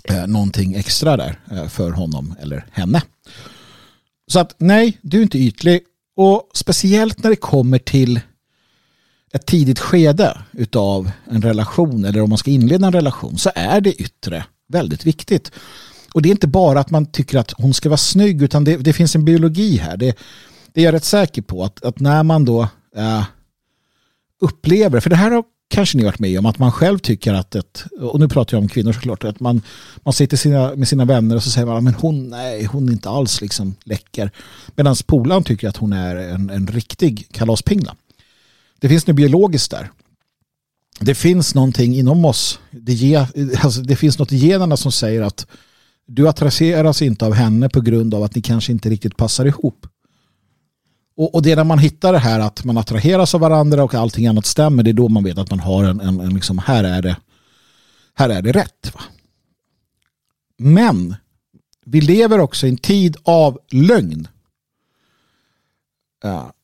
[0.05, 3.03] eh, någonting extra där eh, för honom eller henne.
[4.27, 5.81] Så att nej, du är inte ytlig.
[6.17, 8.21] Och speciellt när det kommer till
[9.33, 13.81] ett tidigt skede utav en relation eller om man ska inleda en relation så är
[13.81, 15.53] det yttre väldigt viktigt.
[16.15, 18.77] Och det är inte bara att man tycker att hon ska vara snygg utan det,
[18.77, 19.97] det finns en biologi här.
[19.97, 20.17] Det,
[20.73, 22.63] det är jag rätt säker på att, att när man då
[22.97, 23.25] äh,
[24.41, 27.55] upplever, för det här har kanske ni varit med om, att man själv tycker att
[27.55, 29.63] ett, och nu pratar jag om kvinnor såklart, att man,
[30.05, 32.93] man sitter sina, med sina vänner och så säger man men hon, nej, hon är
[32.93, 34.31] inte alls liksom läcker.
[34.77, 37.97] Medan polaren tycker att hon är en, en riktig kalaspingla.
[38.81, 39.91] Det finns nu biologiskt där.
[41.01, 43.27] Det finns någonting inom oss, det, ge,
[43.63, 45.47] alltså det finns något i generna som säger att
[46.15, 49.87] du attraheras inte av henne på grund av att ni kanske inte riktigt passar ihop.
[51.17, 53.95] Och, och det är när man hittar det här att man attraheras av varandra och
[53.95, 56.59] allting annat stämmer, det är då man vet att man har en, en, en liksom,
[56.59, 57.17] här är det,
[58.15, 58.95] här är det rätt.
[58.95, 59.01] Va?
[60.59, 61.15] Men
[61.85, 64.29] vi lever också i en tid av lögn.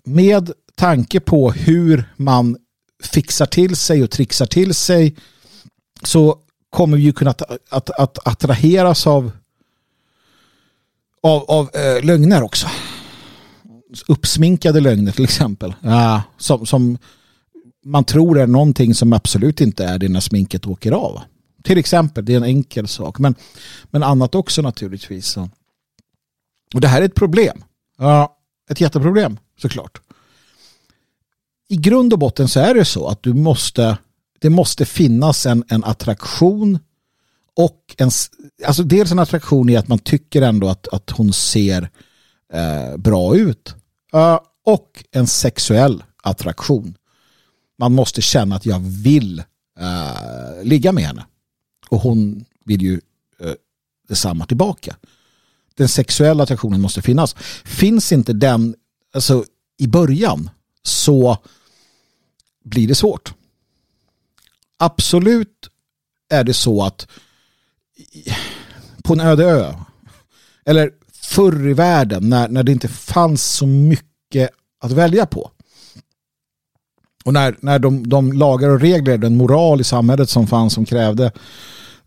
[0.05, 2.57] Med tanke på hur man
[3.03, 5.17] fixar till sig och trixar till sig
[6.03, 6.39] så
[6.71, 9.33] kommer vi ju kunna att, att, att attraheras av,
[11.23, 12.66] av, av äh, lögner också.
[14.09, 15.75] Uppsminkade lögner till exempel.
[15.83, 16.99] Ja, som, som
[17.85, 21.21] man tror är någonting som absolut inte är det när sminket åker av.
[21.62, 23.19] Till exempel, det är en enkel sak.
[23.19, 23.35] Men,
[23.91, 25.37] men annat också naturligtvis.
[26.75, 27.64] Och det här är ett problem.
[27.99, 28.37] Ja,
[28.71, 30.01] ett jätteproblem såklart.
[31.69, 33.99] I grund och botten så är det så att du måste
[34.41, 36.79] det måste finnas en, en attraktion
[37.59, 38.11] och en,
[38.67, 41.91] alltså dels en attraktion i att man tycker ändå att, att hon ser
[42.53, 43.75] eh, bra ut
[44.15, 46.95] uh, och en sexuell attraktion.
[47.79, 49.43] Man måste känna att jag vill
[49.81, 51.27] uh, ligga med henne
[51.89, 52.95] och hon vill ju
[53.45, 53.53] uh,
[54.09, 54.97] detsamma tillbaka.
[55.75, 57.37] Den sexuella attraktionen måste finnas.
[57.65, 58.75] Finns inte den
[59.15, 59.45] alltså,
[59.79, 60.51] i början
[60.83, 61.39] så
[62.65, 63.35] blir det svårt
[64.79, 65.69] absolut
[66.29, 67.09] är det så att
[69.05, 69.75] på en öde ö.
[70.65, 74.51] Eller förr i världen när, när det inte fanns så mycket
[74.81, 75.51] att välja på.
[77.25, 80.85] Och när, när de, de lagar och regler, den moral i samhället som fanns som
[80.85, 81.33] krävde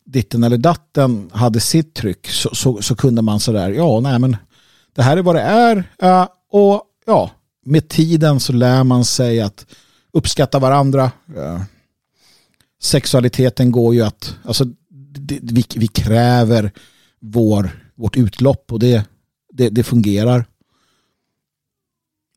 [0.06, 4.38] ditten eller datten hade sitt tryck så, så, så kunde man sådär, ja nej men
[4.96, 5.84] det här är vad det är
[6.52, 7.32] och ja,
[7.66, 9.66] med tiden så lär man sig att
[10.14, 11.12] uppskatta varandra.
[12.82, 14.66] Sexualiteten går ju att, alltså
[15.12, 16.72] det, vi, vi, kräver
[17.20, 19.06] vår, vårt utlopp och det,
[19.54, 20.46] det, det, fungerar.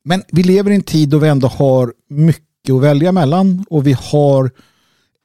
[0.03, 3.87] Men vi lever i en tid då vi ändå har mycket att välja mellan och
[3.87, 4.51] vi har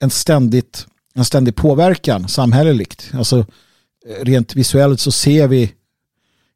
[0.01, 3.11] en, ständigt, en ständig påverkan samhälleligt.
[3.15, 5.73] Alltså eh, rent visuellt så ser vi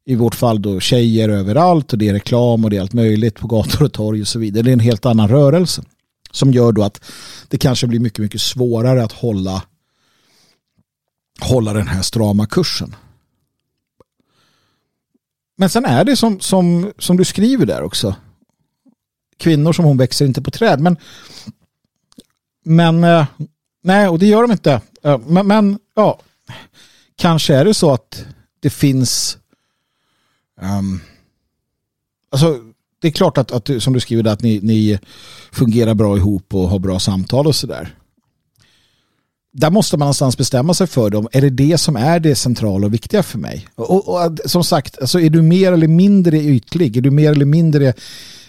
[0.05, 3.35] i vårt fall då tjejer överallt och det är reklam och det är allt möjligt
[3.35, 4.63] på gator och torg och så vidare.
[4.63, 5.83] Det är en helt annan rörelse
[6.31, 7.03] som gör då att
[7.47, 9.63] det kanske blir mycket, mycket svårare att hålla,
[11.39, 12.95] hålla den här strama kursen.
[15.57, 18.15] Men sen är det som, som, som du skriver där också.
[19.37, 20.79] kvinnor som hon växer inte på träd.
[20.79, 20.97] Men,
[22.63, 23.25] men eh,
[23.83, 24.81] nej, och det gör de inte.
[25.03, 26.19] Eh, men, men ja,
[27.15, 28.25] kanske är det så att
[28.59, 29.37] det finns
[30.61, 31.01] um,
[32.29, 32.59] alltså
[33.01, 34.99] det är klart att, att som du skriver där, att ni, ni
[35.51, 37.95] fungerar bra ihop och har bra samtal och sådär.
[39.57, 41.27] Där måste man någonstans bestämma sig för dem.
[41.31, 43.67] Är det det som är det centrala och viktiga för mig?
[43.75, 46.97] Och, och som sagt, alltså är du mer eller mindre ytlig?
[46.97, 47.93] Är du mer eller mindre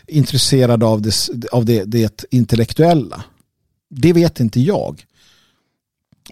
[0.07, 3.25] intresserad av det, av det, det intellektuella?
[3.91, 5.05] Det vet inte jag.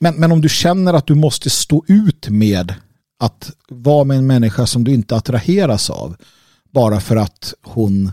[0.01, 2.75] Men, men om du känner att du måste stå ut med
[3.18, 6.16] att vara med en människa som du inte attraheras av
[6.70, 8.11] bara för att hon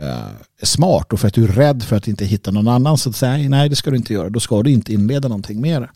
[0.00, 3.10] är smart och för att du är rädd för att inte hitta någon annan så
[3.10, 5.90] att säga nej det ska du inte göra då ska du inte inleda någonting mer.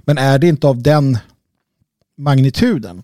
[0.00, 1.18] Men är det inte av den
[2.18, 3.02] magnituden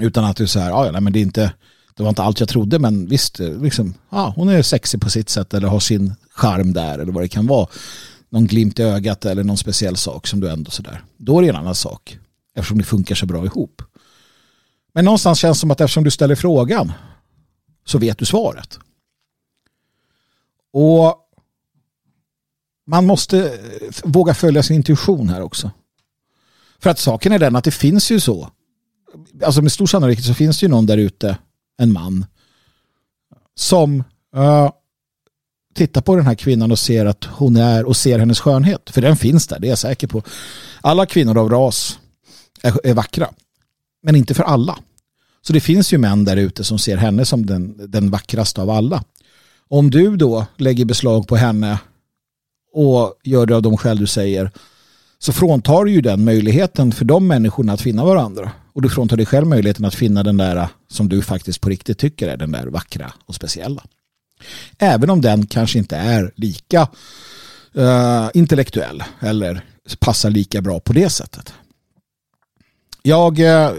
[0.00, 1.52] utan att du säger ah, ja, nej, men det är inte
[1.96, 5.10] det var inte allt jag trodde men visst eh, liksom, ja, hon är sexig på
[5.10, 7.68] sitt sätt eller har sin charm där eller vad det kan vara
[8.28, 11.48] någon glimt i ögat eller någon speciell sak som du ändå sådär då är det
[11.48, 12.18] en annan sak
[12.56, 13.82] eftersom det funkar så bra ihop
[14.94, 16.92] men någonstans känns det som att eftersom du ställer frågan
[17.84, 18.78] så vet du svaret.
[20.76, 21.16] Och
[22.86, 25.70] man måste eh, våga följa sin intuition här också.
[26.78, 28.50] För att saken är den att det finns ju så.
[29.42, 31.38] Alltså med stor sannolikhet så finns det ju någon där ute,
[31.78, 32.26] en man,
[33.54, 34.04] som
[34.36, 34.70] uh,
[35.74, 38.90] tittar på den här kvinnan och ser att hon är och ser hennes skönhet.
[38.90, 40.22] För den finns där, det är jag säker på.
[40.80, 41.98] Alla kvinnor av ras
[42.62, 43.28] är, är vackra.
[44.02, 44.78] Men inte för alla.
[45.42, 48.70] Så det finns ju män där ute som ser henne som den, den vackraste av
[48.70, 49.04] alla.
[49.68, 51.78] Om du då lägger beslag på henne
[52.72, 54.50] och gör det av de skäl du säger
[55.18, 58.50] så fråntar du ju den möjligheten för de människorna att finna varandra.
[58.72, 61.98] Och du fråntar dig själv möjligheten att finna den där som du faktiskt på riktigt
[61.98, 63.84] tycker är den där vackra och speciella.
[64.78, 66.88] Även om den kanske inte är lika
[67.78, 69.64] uh, intellektuell eller
[69.98, 71.54] passar lika bra på det sättet.
[73.02, 73.70] Jag uh,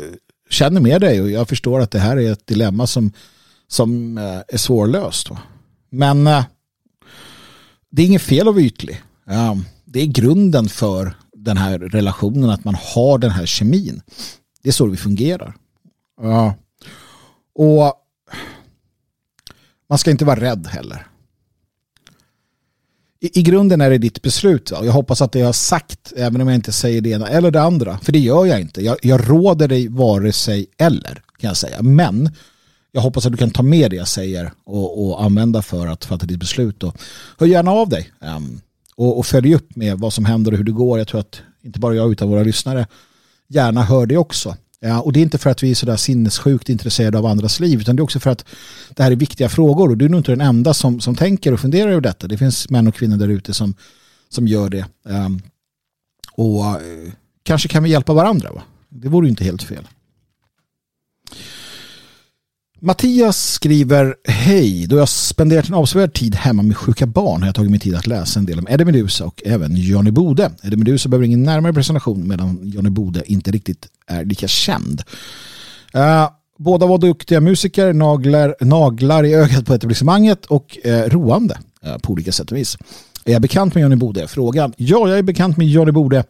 [0.49, 3.11] känner med dig och jag förstår att det här är ett dilemma som,
[3.67, 5.29] som uh, är svårlöst.
[5.98, 6.46] Men eh,
[7.89, 9.02] det är inget fel att vara ytlig.
[9.28, 14.02] Ehm, det är grunden för den här relationen att man har den här kemin.
[14.64, 15.56] Det är så vi fungerar.
[16.22, 16.52] Ehm,
[17.56, 17.93] och
[19.89, 21.08] man ska inte vara rädd heller
[23.26, 24.72] i, i grunden är det ditt beslut.
[24.72, 24.80] Va?
[24.84, 27.52] Jag hoppas att det jag har sagt, även om jag inte säger det ena eller
[27.52, 28.82] det andra, för det gör jag inte.
[28.82, 31.82] Jag, jag råder dig vare sig eller, kan jag säga.
[31.82, 32.30] Men
[32.96, 36.06] jag hoppas att du kan ta med det jag säger och, och använda för att
[36.06, 36.84] fatta ditt beslut.
[36.84, 36.98] Och
[37.38, 38.62] hör gärna av dig um,
[38.96, 40.98] och, och följ upp med vad som händer och hur det går.
[40.98, 42.88] Jag tror att inte bara jag utan våra lyssnare
[43.48, 44.56] gärna hör det också.
[44.80, 47.80] Ja, och det är inte för att vi är sådär sinnessjukt intresserade av andras liv
[47.80, 48.46] utan det är också för att
[48.89, 51.54] det här är viktiga frågor och du är nog inte den enda som, som tänker
[51.54, 52.28] och funderar över detta.
[52.28, 53.74] Det finns män och kvinnor där ute som,
[54.30, 54.86] som gör det.
[55.04, 55.41] Um,
[56.32, 57.12] och uh,
[57.43, 58.52] kanske kan vi hjälpa varandra.
[58.52, 58.64] Va?
[58.89, 59.88] Det vore ju inte helt fel.
[62.86, 67.55] Mattias skriver Hej, då jag spenderat en avsevärd tid hemma med sjuka barn har jag
[67.55, 70.51] tagit mig tid att läsa en del om Eddie Meduza och även Johnny Bode.
[70.63, 75.03] Eddie Meduza behöver ingen närmare presentation medan Johnny Bode inte riktigt är lika känd.
[75.95, 81.97] Uh, båda var duktiga musiker, naglar, naglar i ögat på etablissemanget och uh, roande uh,
[81.97, 82.77] på olika sätt och vis.
[83.25, 84.27] Är jag bekant med Johnny Bode?
[84.27, 84.73] Frågan.
[84.77, 86.23] Ja, jag är bekant med Johnny Bode.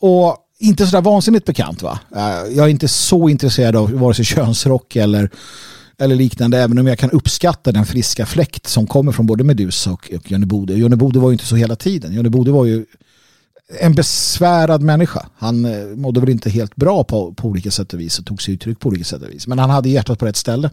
[0.00, 1.98] och inte sådär vansinnigt bekant va.
[2.16, 5.30] Eh, jag är inte så intresserad av vare sig könsrock eller,
[5.98, 9.92] eller liknande även om jag kan uppskatta den friska fläkt som kommer från både Medusa
[9.92, 10.74] och, och Johnny Bode.
[10.74, 12.14] Johnny Bode var ju inte så hela tiden.
[12.14, 12.84] Johnny Bode var ju
[13.80, 15.26] en besvärad människa.
[15.36, 18.42] Han eh, mådde väl inte helt bra på, på olika sätt och vis och tog
[18.42, 19.46] sig uttryck på olika sätt och vis.
[19.46, 20.70] Men han hade hjärtat på rätt ställe.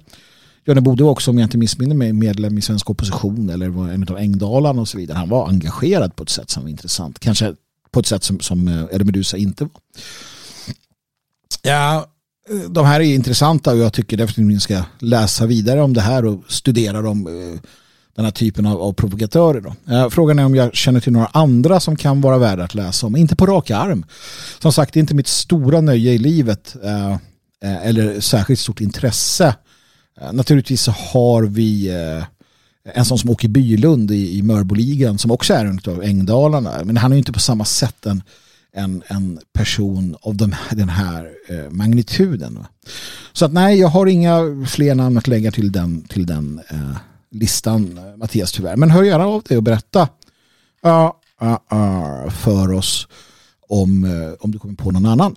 [0.66, 3.90] Johnny Bode var också, om jag inte missminner mig, medlem i svensk opposition eller var
[3.90, 5.18] en av Ängdalarna och så vidare.
[5.18, 7.20] Han var engagerad på ett sätt som var intressant.
[7.20, 7.56] Kanske
[7.92, 9.72] på ett sätt som, som eh, Eddie Medusa inte var.
[11.62, 12.06] Ja,
[12.50, 15.94] eh, de här är intressanta och jag tycker definitivt att ni ska läsa vidare om
[15.94, 17.60] det här och studera dem eh,
[18.16, 19.62] den här typen av, av provokatörer.
[19.62, 20.10] Då.
[20.10, 23.16] Frågan är om jag känner till några andra som kan vara värda att läsa om.
[23.16, 24.06] Inte på raka arm.
[24.60, 26.76] Som sagt, det är inte mitt stora nöje i livet
[27.62, 29.56] eller särskilt stort intresse.
[30.32, 31.92] Naturligtvis så har vi
[32.84, 36.84] en sån som Åke Bylund i, i Mörboligan som också är en av Ängdalarna.
[36.84, 38.24] Men han är ju inte på samma sätt en,
[38.74, 42.60] en, en person av de, den här eh, magnituden.
[43.34, 46.98] Så att nej, jag har inga fler namn att lägga till den, till den eh,
[47.32, 48.76] listan, Mattias tyvärr.
[48.76, 50.10] Men hör gärna av dig och berätta
[50.86, 51.12] uh,
[51.42, 53.08] uh, uh, för oss
[53.68, 55.36] om, uh, om du kommer på någon annan.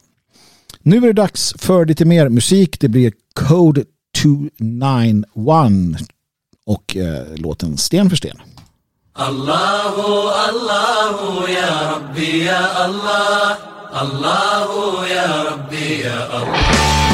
[0.83, 2.81] Nu är det dags för lite mer musik.
[2.81, 3.85] Det blir Code
[4.23, 6.14] 291
[6.67, 8.37] och eh, låten Sten för sten.
[9.13, 13.57] Allahu, Allahu, ya Rabbi, ya Allah
[13.93, 17.05] Allahu, ya Rabbi, ya Allah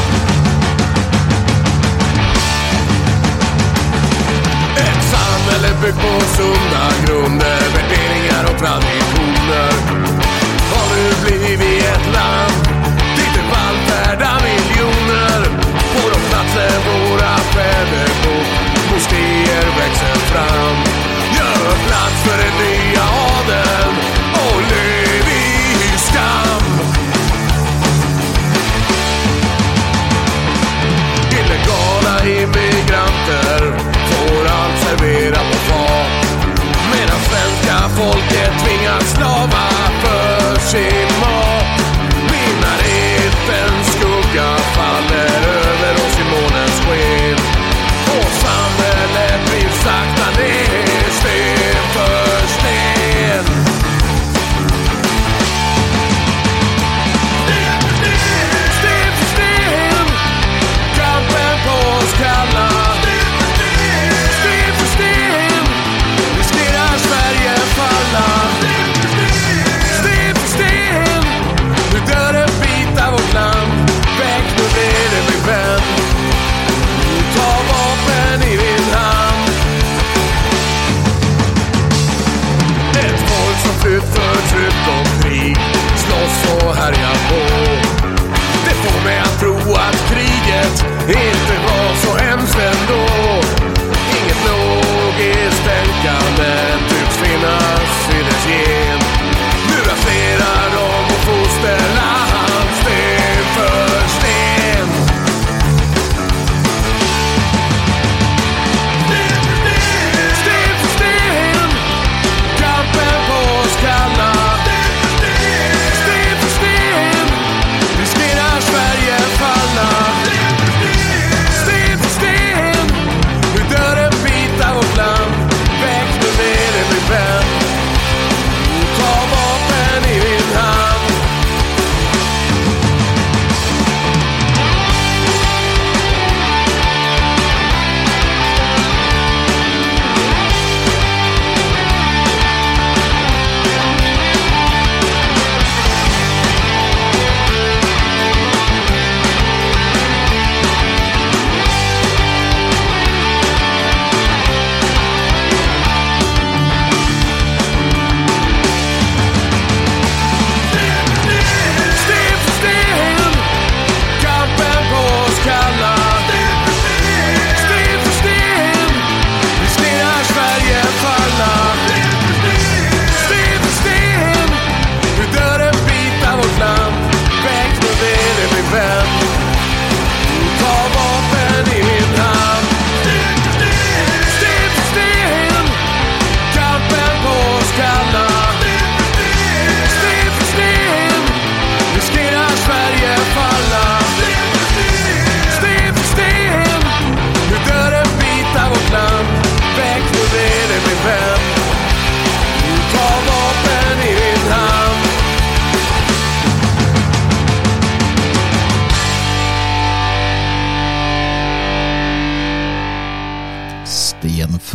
[5.11, 9.73] samhälle byggt på sunda grunder, värderingar och traditioner
[10.73, 12.65] har nu blivit ett land
[13.17, 15.41] dit det vallfärdar miljoner
[15.93, 18.60] på de platser våra fäder bott
[19.01, 20.77] moskéer växer fram.
[21.37, 23.97] Gör plats för den nya adeln
[24.35, 26.65] och lev i skam.
[31.33, 33.79] Illegala immigranter
[34.11, 36.27] får allt serverat på fat.
[36.93, 39.70] Medan svenska folket tvingas slava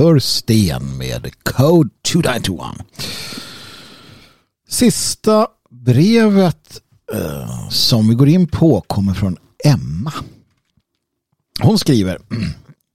[0.05, 2.61] för sten med Code 2921.
[4.69, 6.81] Sista brevet
[7.13, 10.13] eh, som vi går in på kommer från Emma.
[11.61, 12.19] Hon skriver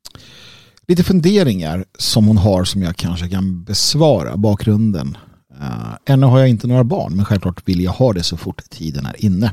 [0.88, 4.36] lite funderingar som hon har som jag kanske kan besvara.
[4.36, 5.16] Bakgrunden.
[5.60, 8.70] Uh, ännu har jag inte några barn men självklart vill jag ha det så fort
[8.70, 9.52] tiden är inne.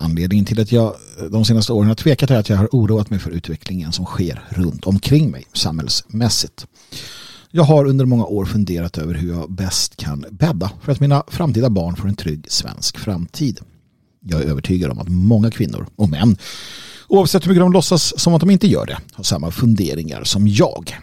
[0.00, 3.10] Anledningen till att jag eh, de senaste åren har tvekat är att jag har oroat
[3.10, 6.66] mig för utvecklingen som sker runt omkring mig samhällsmässigt.
[7.50, 11.22] Jag har under många år funderat över hur jag bäst kan bädda för att mina
[11.28, 13.60] framtida barn får en trygg svensk framtid.
[14.20, 16.36] Jag är övertygad om att många kvinnor och män,
[17.08, 20.48] oavsett hur mycket de låtsas som att de inte gör det, har samma funderingar som
[20.48, 20.98] jag.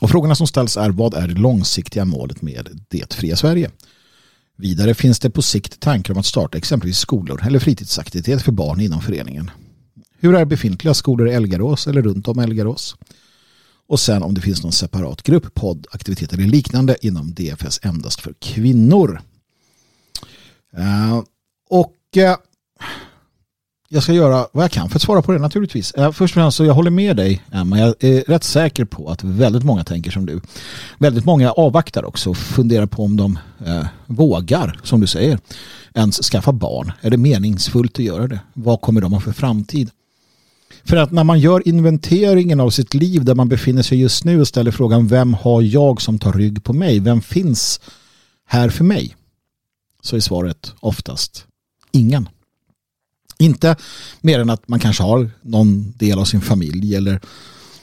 [0.00, 3.70] Och frågorna som ställs är vad är det långsiktiga målet med det fria Sverige?
[4.60, 8.80] Vidare finns det på sikt tankar om att starta exempelvis skolor eller fritidsaktivitet för barn
[8.80, 9.50] inom föreningen.
[10.18, 12.96] Hur är befintliga skolor i Elgarås eller runt om Elgarås?
[13.86, 18.20] Och sen om det finns någon separat grupp, podd, aktiviteter eller liknande inom DFS endast
[18.20, 19.20] för kvinnor.
[20.78, 21.22] Uh,
[21.70, 22.36] och uh,
[23.88, 25.92] jag ska göra vad jag kan för att svara på det naturligtvis.
[25.92, 27.78] Eh, först och främst så jag håller med dig Emma.
[27.78, 30.40] Jag är rätt säker på att väldigt många tänker som du.
[30.98, 35.38] Väldigt många avvaktar också och funderar på om de eh, vågar, som du säger,
[35.94, 36.92] ens skaffa barn.
[37.00, 38.40] Är det meningsfullt att göra det?
[38.54, 39.90] Vad kommer de ha för framtid?
[40.84, 44.40] För att när man gör inventeringen av sitt liv där man befinner sig just nu
[44.40, 47.00] och ställer frågan vem har jag som tar rygg på mig?
[47.00, 47.80] Vem finns
[48.46, 49.16] här för mig?
[50.02, 51.46] Så är svaret oftast
[51.92, 52.28] ingen.
[53.38, 53.76] Inte
[54.20, 57.20] mer än att man kanske har någon del av sin familj eller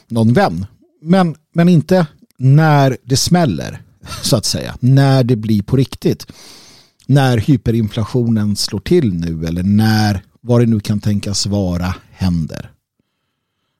[0.08, 0.66] någon vän.
[1.02, 2.06] Men, men inte
[2.36, 3.82] när det smäller,
[4.22, 4.76] så att säga.
[4.80, 6.26] När det blir på riktigt.
[7.06, 12.70] När hyperinflationen slår till nu eller när vad det nu kan tänkas vara händer.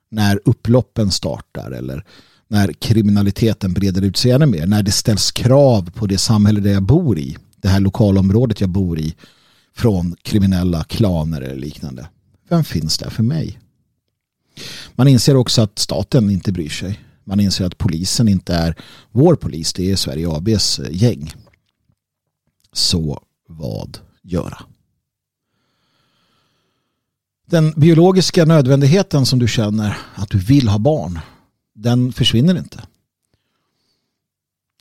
[0.09, 2.03] När upploppen startar eller
[2.47, 4.67] när kriminaliteten breder ut sig ännu mer.
[4.67, 7.37] När det ställs krav på det samhälle där jag bor i.
[7.61, 9.15] Det här lokalområdet jag bor i
[9.77, 12.09] från kriminella klaner eller liknande.
[12.49, 13.59] Vem finns där för mig?
[14.95, 16.99] Man inser också att staten inte bryr sig.
[17.23, 18.75] Man inser att polisen inte är
[19.11, 21.33] vår polis, det är Sverige ABs eh, gäng.
[22.73, 24.57] Så vad göra?
[27.45, 31.19] Den biologiska nödvändigheten som du känner att du vill ha barn,
[31.75, 32.83] den försvinner inte.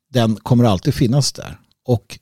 [0.08, 1.60] Den kommer alltid finnas där.
[1.84, 2.18] Och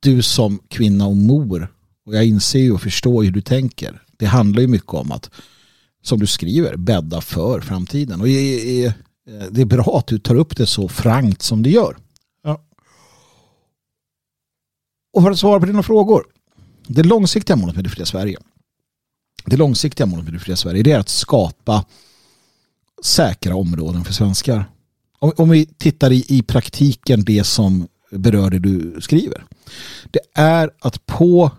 [0.00, 1.73] du som kvinna och mor
[2.06, 4.02] och jag inser och förstår hur du tänker.
[4.16, 5.30] Det handlar ju mycket om att,
[6.02, 8.20] som du skriver, bädda för framtiden.
[8.20, 11.96] Och det är bra att du tar upp det så frankt som du gör.
[12.42, 12.64] Ja.
[15.12, 16.24] Och för att svara på dina frågor.
[16.86, 18.38] Det långsiktiga målet med det fria Sverige.
[19.44, 21.84] Det långsiktiga målet med det fria Sverige det är att skapa
[23.04, 24.70] säkra områden för svenskar.
[25.18, 29.44] Om, om vi tittar i, i praktiken det som berör det du skriver.
[30.10, 31.50] Det är att på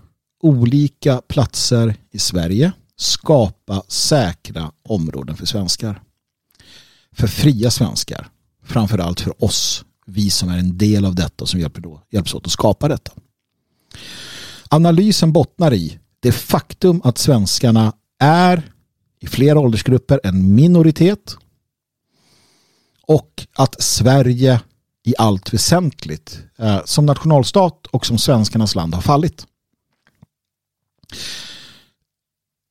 [0.45, 6.01] olika platser i Sverige skapa säkra områden för svenskar.
[7.11, 8.27] För fria svenskar.
[8.63, 12.45] Framförallt för oss, vi som är en del av detta som hjälper då, hjälps åt
[12.45, 13.11] att skapa detta.
[14.69, 18.71] Analysen bottnar i det faktum att svenskarna är
[19.19, 21.37] i flera åldersgrupper en minoritet
[23.07, 24.61] och att Sverige
[25.03, 29.47] i allt väsentligt eh, som nationalstat och som svenskarnas land har fallit.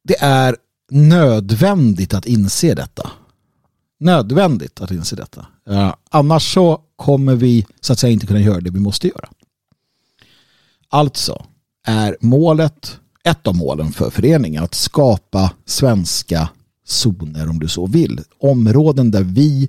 [0.04, 0.56] Det är
[0.90, 3.10] nödvändigt att inse detta.
[4.00, 5.46] Nödvändigt att inse detta.
[5.68, 9.28] Eh, annars så kommer vi så att säga inte kunna göra det vi måste göra.
[10.88, 11.46] Alltså
[11.86, 16.48] är målet, ett av målen för föreningen att skapa svenska
[16.84, 18.20] zoner om du så vill.
[18.38, 19.68] Områden där vi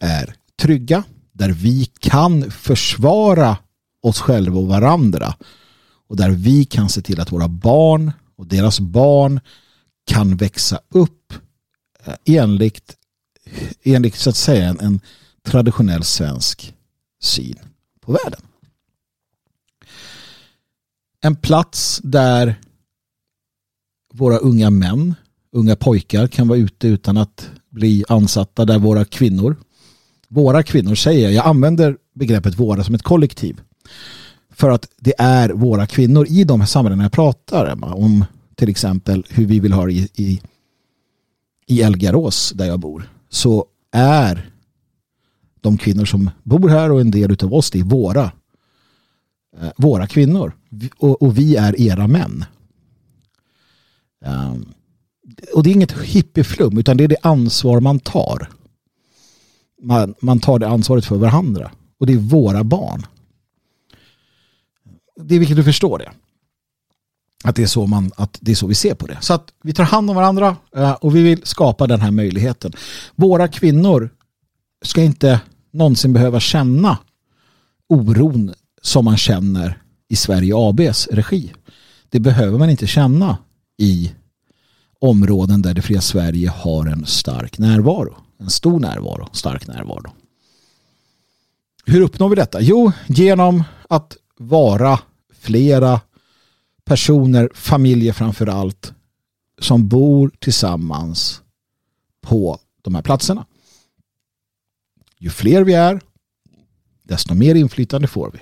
[0.00, 1.02] är trygga,
[1.32, 3.56] där vi kan försvara
[4.02, 5.34] oss själva och varandra
[6.08, 9.40] och där vi kan se till att våra barn och deras barn
[10.06, 11.32] kan växa upp
[12.04, 12.96] eh, enligt,
[13.82, 15.00] enligt så att säga en, en
[15.42, 16.74] traditionell svensk
[17.22, 17.58] syn
[18.00, 18.40] på världen.
[21.20, 22.60] En plats där
[24.14, 25.14] våra unga män,
[25.52, 29.56] unga pojkar kan vara ute utan att bli ansatta där våra kvinnor,
[30.28, 33.60] våra kvinnor säger jag använder begreppet våra som ett kollektiv
[34.54, 38.24] för att det är våra kvinnor i de här samhällena jag pratar om
[38.54, 40.40] till exempel hur vi vill ha det i, i,
[41.66, 44.50] i Elgarås där jag bor så är
[45.60, 48.32] de kvinnor som bor här och en del av oss det är våra
[49.60, 50.52] eh, våra kvinnor
[50.98, 52.44] och, och, vi är era män.
[54.24, 54.74] Um,
[55.54, 58.48] och det är inget hippieflum utan det är det ansvar man tar.
[59.82, 63.06] Man, man tar det ansvaret för varandra och det är våra barn
[65.20, 66.12] det är viktigt att förstå det.
[67.44, 69.18] Att det, är så man, att det är så vi ser på det.
[69.20, 72.72] Så att vi tar hand om varandra eh, och vi vill skapa den här möjligheten.
[73.14, 74.10] Våra kvinnor
[74.82, 76.98] ska inte någonsin behöva känna
[77.88, 81.52] oron som man känner i Sverige ABs regi.
[82.08, 83.38] Det behöver man inte känna
[83.78, 84.12] i
[85.00, 88.16] områden där det fria Sverige har en stark närvaro.
[88.38, 90.12] En stor närvaro, stark närvaro.
[91.86, 92.60] Hur uppnår vi detta?
[92.60, 95.00] Jo, genom att vara
[95.32, 96.00] flera
[96.84, 98.92] personer, familjer framför allt,
[99.60, 101.42] som bor tillsammans
[102.20, 103.46] på de här platserna.
[105.18, 106.00] Ju fler vi är,
[107.02, 108.38] desto mer inflytande får vi.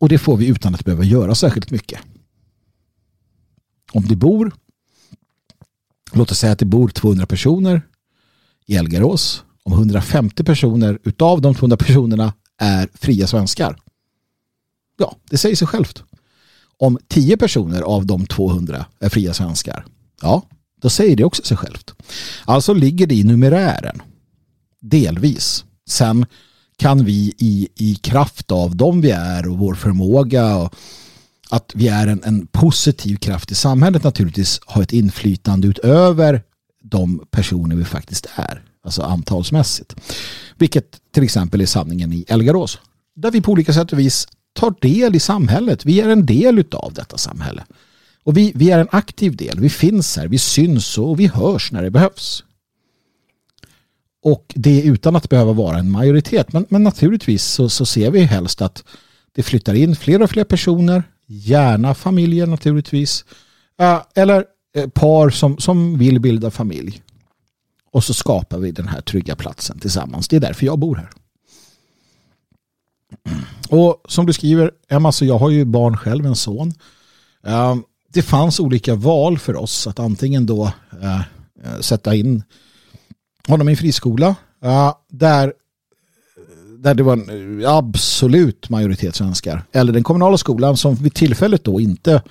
[0.00, 2.00] Och det får vi utan att behöva göra särskilt mycket.
[3.92, 4.52] Om det bor,
[6.12, 7.82] låt oss säga att det bor 200 personer
[8.66, 9.44] i Elgarås.
[9.62, 13.78] Om 150 personer utav de 200 personerna är fria svenskar
[14.98, 16.02] Ja, det säger sig självt.
[16.78, 19.84] Om 10 personer av de 200 är fria svenskar,
[20.22, 20.42] Ja,
[20.80, 21.94] då säger det också sig självt.
[22.44, 24.02] Alltså ligger det i numerären.
[24.80, 25.64] Delvis.
[25.88, 26.26] Sen
[26.76, 30.74] kan vi i, i kraft av dem vi är och vår förmåga och
[31.50, 36.42] att vi är en, en positiv kraft i samhället naturligtvis ha ett inflytande utöver
[36.82, 38.62] de personer vi faktiskt är.
[38.84, 39.96] Alltså antalsmässigt.
[40.58, 42.78] Vilket till exempel är sanningen i Elgarås.
[43.16, 45.84] Där vi på olika sätt och vis tar del i samhället.
[45.84, 47.64] Vi är en del av detta samhälle.
[48.24, 49.60] Och vi, vi är en aktiv del.
[49.60, 52.44] Vi finns här, vi syns och vi hörs när det behövs.
[54.22, 56.52] Och det utan att behöva vara en majoritet.
[56.52, 58.84] Men, men naturligtvis så, så ser vi helst att
[59.32, 61.02] det flyttar in fler och fler personer.
[61.26, 63.24] Gärna familjer naturligtvis.
[64.14, 64.44] Eller
[64.76, 67.02] eh, par som, som vill bilda familj.
[67.92, 70.28] Och så skapar vi den här trygga platsen tillsammans.
[70.28, 71.10] Det är därför jag bor här.
[73.68, 76.72] Och som du skriver, Emma, så jag har ju barn själv, en son.
[77.46, 77.76] Eh,
[78.12, 80.72] det fanns olika val för oss att antingen då
[81.02, 81.20] eh,
[81.80, 82.42] sätta in
[83.48, 85.52] honom i friskola eh, där,
[86.78, 89.62] där det var en absolut majoritet svenskar.
[89.72, 92.22] Eller den kommunala skolan som vid tillfället då inte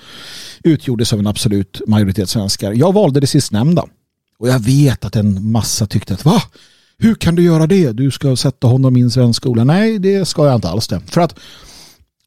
[0.63, 2.73] utgjordes av en absolut majoritet svenskar.
[2.73, 3.85] Jag valde det sistnämnda.
[4.39, 6.41] Och jag vet att en massa tyckte att va?
[6.99, 7.91] Hur kan du göra det?
[7.91, 9.63] Du ska sätta honom i en svensk skola.
[9.63, 10.99] Nej, det ska jag inte alls det.
[10.99, 11.39] För att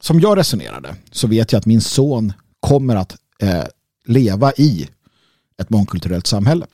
[0.00, 3.64] som jag resonerade så vet jag att min son kommer att eh,
[4.06, 4.88] leva i
[5.60, 6.66] ett mångkulturellt samhälle.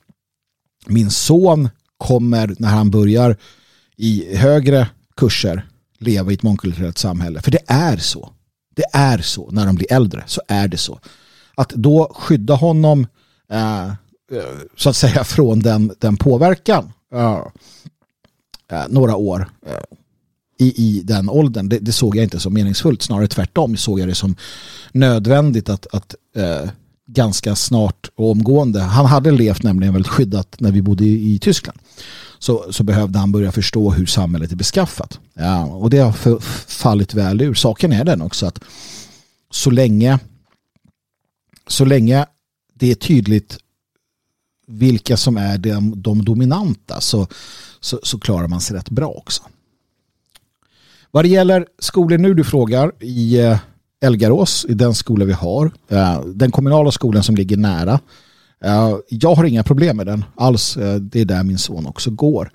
[0.85, 3.37] Min son kommer när han börjar
[3.95, 5.67] i högre kurser
[5.97, 7.41] leva i ett mångkulturellt samhälle.
[7.41, 8.31] För det är så.
[8.75, 10.23] Det är så när de blir äldre.
[10.27, 10.99] Så är det så.
[11.55, 13.07] Att då skydda honom
[13.51, 13.93] eh, eh
[14.75, 19.97] så att säga från den, den påverkan eh, några år eh,
[20.59, 21.69] i, i den åldern.
[21.69, 23.01] Det, det, såg jag inte som meningsfullt.
[23.01, 24.35] Snarare tvärtom såg jag det som
[24.91, 26.69] nödvändigt att, att eh,
[27.07, 28.81] ganska snart och omgående.
[28.81, 31.79] Han hade levt nämligen väldigt skyddat när vi bodde i, i Tyskland.
[32.39, 35.19] Så, så behövde han börja förstå hur samhället är beskaffat.
[35.33, 37.53] Ja, och det har för, fallit väl ur.
[37.53, 38.59] Saken är den också att
[39.51, 40.19] så länge
[41.67, 42.25] så länge
[42.73, 43.57] det är tydligt
[44.67, 47.27] vilka som är de, de dominanta så,
[47.79, 49.43] så, så, klarar man sig rätt bra också.
[51.11, 53.59] Vad det gäller skolor nu du frågar i eh,
[54.01, 57.99] Elgarås, i den skola vi har, eh, den kommunala skolan som ligger nära.
[58.63, 60.77] Eh, jag har inga problem med den alls.
[61.01, 62.51] Det är där min son också går.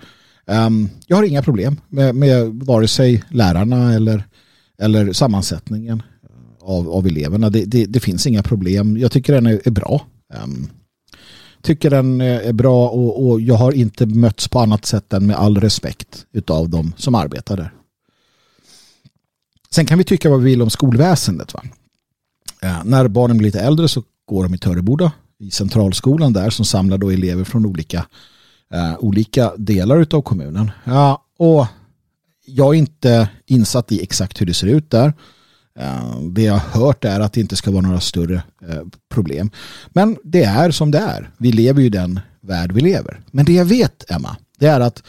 [0.46, 4.24] Ehm, jag har inga problem med, med vare sig lärarna eller,
[4.78, 6.02] eller sammansättningen
[6.60, 7.50] av, av eleverna.
[7.50, 8.96] Det, det, det finns inga problem.
[8.96, 10.06] Jag tycker den är, är bra.
[10.34, 10.68] Ehm,
[11.62, 15.26] Tycker den eh, är bra och, och, jag har inte mötts på annat sätt än
[15.26, 17.72] med all respekt utav de som arbetar där.
[19.70, 21.54] Sen kan vi tycka vad vi vill om skolväsendet.
[21.54, 21.62] Va?
[22.60, 26.64] Ja, när barnen blir lite äldre så går de i Töreboda i centralskolan där som
[26.64, 28.06] samlar då elever från olika,
[28.74, 30.70] eh, olika delar av kommunen.
[30.84, 31.66] Ja, och
[32.46, 35.12] jag är inte insatt i exakt hur det ser ut där.
[35.78, 39.50] Eh, det jag har hört är att det inte ska vara några större eh, problem.
[39.88, 41.30] Men det är som det är.
[41.38, 43.20] Vi lever ju i den värld vi lever.
[43.30, 45.02] Men det jag vet, Emma, det är att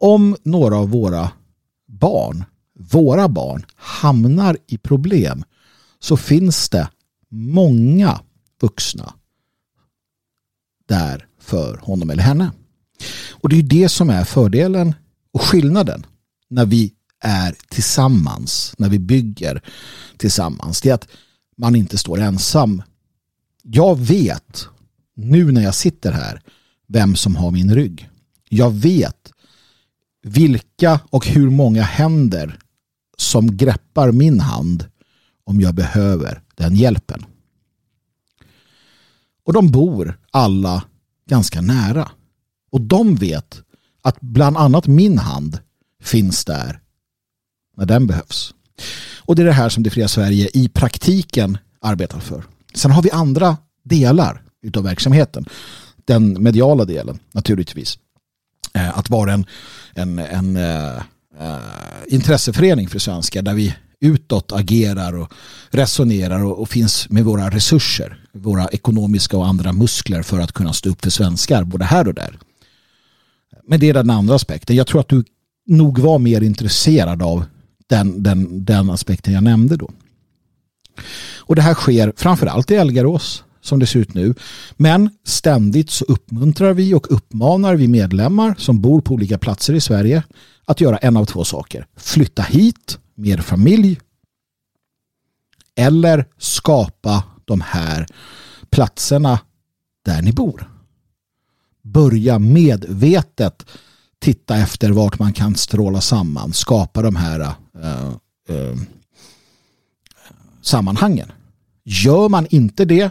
[0.00, 1.30] om några av våra
[1.86, 2.44] barn,
[2.78, 5.44] våra barn, hamnar i problem
[6.00, 6.88] så finns det
[7.30, 8.20] många
[8.60, 9.14] vuxna
[10.88, 12.50] där för honom eller henne.
[13.30, 14.94] Och det är det som är fördelen
[15.32, 16.06] och skillnaden
[16.50, 16.92] när vi
[17.24, 19.62] är tillsammans, när vi bygger
[20.16, 21.08] tillsammans, det är att
[21.56, 22.82] man inte står ensam.
[23.62, 24.68] Jag vet
[25.16, 26.42] nu när jag sitter här
[26.86, 28.10] vem som har min rygg.
[28.48, 29.32] Jag vet
[30.22, 32.58] vilka och hur många händer
[33.16, 34.86] som greppar min hand
[35.44, 37.24] om jag behöver den hjälpen.
[39.44, 40.84] Och de bor alla
[41.28, 42.10] ganska nära.
[42.70, 43.62] Och de vet
[44.02, 45.58] att bland annat min hand
[46.02, 46.80] finns där
[47.74, 48.54] när den behövs.
[49.18, 52.44] Och det är det här som det fria Sverige i praktiken arbetar för.
[52.74, 55.44] Sen har vi andra delar utav verksamheten.
[56.04, 57.98] Den mediala delen naturligtvis.
[58.74, 59.46] Eh, att vara en,
[59.94, 61.02] en, en uh,
[62.06, 65.32] intresseförening för svenskar där vi utåt agerar och
[65.70, 70.72] resonerar och, och, finns med våra resurser, våra ekonomiska och andra muskler för att kunna
[70.72, 72.38] stå upp för svenskar både här och där.
[73.68, 74.76] Men det är den andra aspekten.
[74.76, 75.24] Jag tror att du
[75.66, 77.44] nog var mer intresserad av
[77.86, 79.90] den, den, den aspekten jag nämnde då.
[81.36, 84.34] Och det här sker framförallt i Elgarås som det ser ut nu.
[84.76, 89.80] Men ständigt så uppmuntrar vi och uppmanar vi medlemmar som bor på olika platser i
[89.80, 90.22] Sverige
[90.64, 91.86] att göra en av två saker.
[91.96, 94.00] Flytta hit med familj
[95.76, 98.06] eller skapa de här
[98.70, 99.38] platserna
[100.04, 100.70] där ni bor.
[101.82, 103.66] Börja medvetet
[104.24, 108.16] titta efter vart man kan stråla samman, skapa de här uh,
[108.50, 108.78] uh,
[110.62, 111.32] sammanhangen.
[111.84, 113.10] Gör man inte det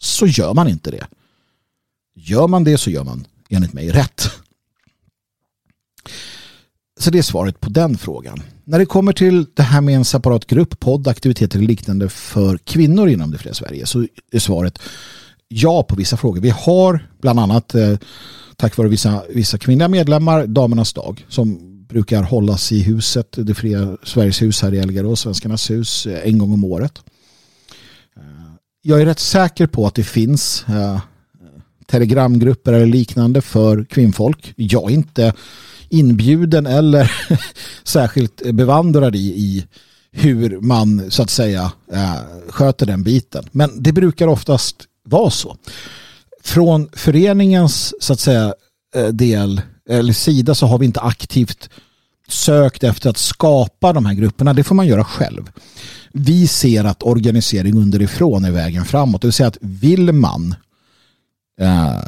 [0.00, 1.06] så gör man inte det.
[2.14, 4.30] Gör man det så gör man enligt mig rätt.
[7.00, 8.42] Så det är svaret på den frågan.
[8.64, 12.58] När det kommer till det här med en separat grupp, podd, aktiviteter och liknande för
[12.58, 14.78] kvinnor inom det fria Sverige så är svaret
[15.52, 16.40] ja på vissa frågor.
[16.40, 17.98] Vi har bland annat eh,
[18.56, 21.58] tack vare vissa, vissa kvinnliga medlemmar Damernas dag som
[21.88, 26.38] brukar hållas i huset, det fria Sveriges hus här i Elgarås, Svenskarnas hus, eh, en
[26.38, 26.98] gång om året.
[28.16, 28.22] Eh,
[28.82, 31.00] jag är rätt säker på att det finns eh,
[31.86, 34.52] telegramgrupper eller liknande för kvinnfolk.
[34.56, 35.34] Jag är inte
[35.88, 37.12] inbjuden eller
[37.84, 39.66] särskilt bevandrad i, i
[40.12, 42.16] hur man så att säga eh,
[42.48, 43.44] sköter den biten.
[43.52, 45.56] Men det brukar oftast vara så.
[46.42, 48.54] Från föreningens så att säga
[48.94, 51.70] eh, del eller sida så har vi inte aktivt
[52.28, 54.52] sökt efter att skapa de här grupperna.
[54.52, 55.50] Det får man göra själv.
[56.12, 59.22] Vi ser att organisering underifrån är vägen framåt.
[59.22, 60.54] Det vill säga att vill man
[61.60, 61.98] eh,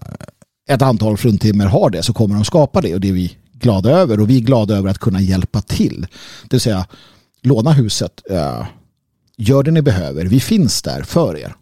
[0.68, 3.90] ett antal fruntimmer har det så kommer de skapa det och det är vi glada
[3.90, 6.06] över och vi är glada över att kunna hjälpa till.
[6.42, 6.86] Det vill säga
[7.42, 8.66] låna huset, eh,
[9.36, 11.54] gör det ni behöver, vi finns där för er.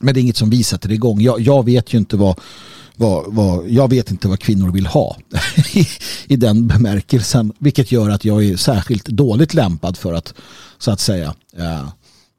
[0.00, 1.20] Men det är inget som vi sätter igång.
[1.20, 2.40] Jag, jag vet ju inte vad
[2.98, 5.16] vad, vad, jag vet inte vad kvinnor vill ha
[5.74, 5.86] i,
[6.32, 7.52] i den bemärkelsen.
[7.58, 10.34] Vilket gör att jag är särskilt dåligt lämpad för att
[10.78, 11.88] så att säga uh,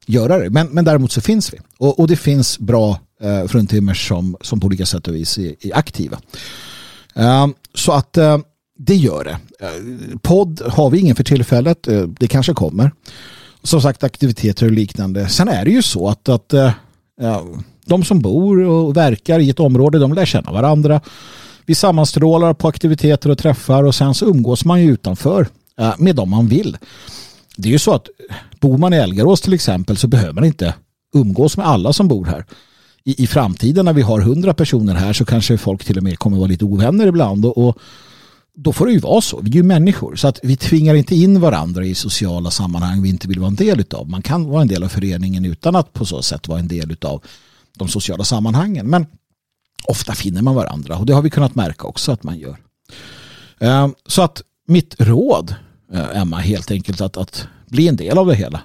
[0.06, 0.50] göra det.
[0.50, 1.58] Men, men däremot så finns vi.
[1.78, 5.38] Och, och det finns bra eh, uh, fruntimmers som, som på olika sätt och vis
[5.38, 6.18] är, är aktiva.
[7.18, 8.38] Uh, så att uh,
[8.78, 9.38] det gör det.
[10.18, 11.88] podd har vi ingen för tillfället.
[12.20, 12.92] det kanske kommer.
[13.62, 15.28] Som sagt aktiviteter och liknande.
[15.28, 16.54] Sen är det ju så att, att
[17.86, 21.00] de som bor och verkar i ett område, de lär känna varandra.
[21.66, 25.48] Vi sammanstrålar på aktiviteter och träffar och sen så umgås man ju utanför
[25.98, 26.76] med dem man vill.
[27.56, 28.08] Det är ju så att
[28.60, 30.74] bor man i Elgarås till exempel så behöver man inte
[31.14, 32.44] umgås med alla som bor här.
[33.04, 36.18] I, i framtiden när vi har hundra personer här så kanske folk till och med
[36.18, 37.78] kommer vara lite ovänner ibland och, och
[38.54, 39.40] då får det ju vara så.
[39.40, 43.08] Vi är ju människor så att vi tvingar inte in varandra i sociala sammanhang vi
[43.08, 44.08] inte vill vara en del av.
[44.08, 46.96] Man kan vara en del av föreningen utan att på så sätt vara en del
[47.02, 47.24] av
[47.78, 48.86] de sociala sammanhangen.
[48.86, 49.06] Men
[49.88, 52.56] ofta finner man varandra och det har vi kunnat märka också att man gör.
[53.58, 55.54] Ehm, så att mitt råd,
[55.92, 58.60] eh, Emma, helt enkelt att, att bli en del av det hela.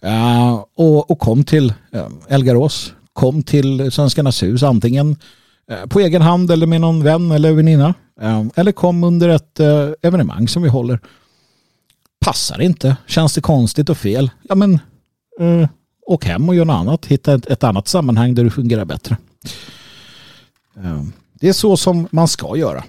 [0.00, 5.16] Ehm, och, och kom till eh, Elgarås, kom till Svenskarnas hus, antingen
[5.70, 7.94] Eh, på egen hand eller med någon vän eller väninna.
[8.20, 11.00] Eh, eller kom under ett eh, evenemang som vi håller.
[12.20, 14.78] Passar inte, känns det konstigt och fel, ja men
[16.06, 17.06] åk hem och gör något annat.
[17.06, 19.16] Hitta ett, ett annat sammanhang där du fungerar bättre.
[21.32, 22.84] Det är så som man ska göra.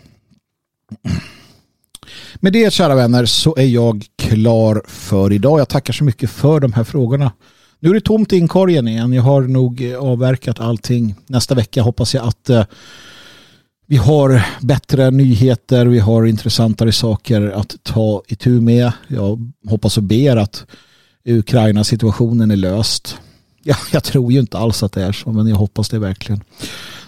[2.36, 5.60] Med det kära vänner så är jag klar för idag.
[5.60, 7.32] Jag tackar så mycket för de här frågorna.
[7.80, 9.14] Nu är det tomt i inkorgen igen.
[9.14, 11.16] Jag har nog eh, avverkat allting.
[11.28, 12.66] Nästa vecka hoppas jag att eh,
[13.88, 15.86] vi har bättre nyheter.
[15.86, 18.92] Vi har intressantare saker att ta itu med.
[19.08, 20.66] Jag hoppas och ber att
[21.26, 23.18] Ukraina-situationen är löst.
[23.64, 26.44] Ja, jag tror ju inte alls att det är så, men jag hoppas det verkligen.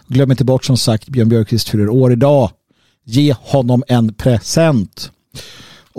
[0.08, 2.52] Glöm inte bort som sagt, Björn Björkqvist fyller år idag.
[3.06, 5.12] Ge honom en present.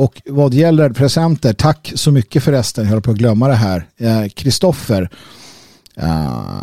[0.00, 3.86] Och vad gäller presenter, tack så mycket förresten, jag höll på att glömma det här.
[3.98, 5.10] Eh, Kristoffer,
[5.96, 6.62] eh, eh,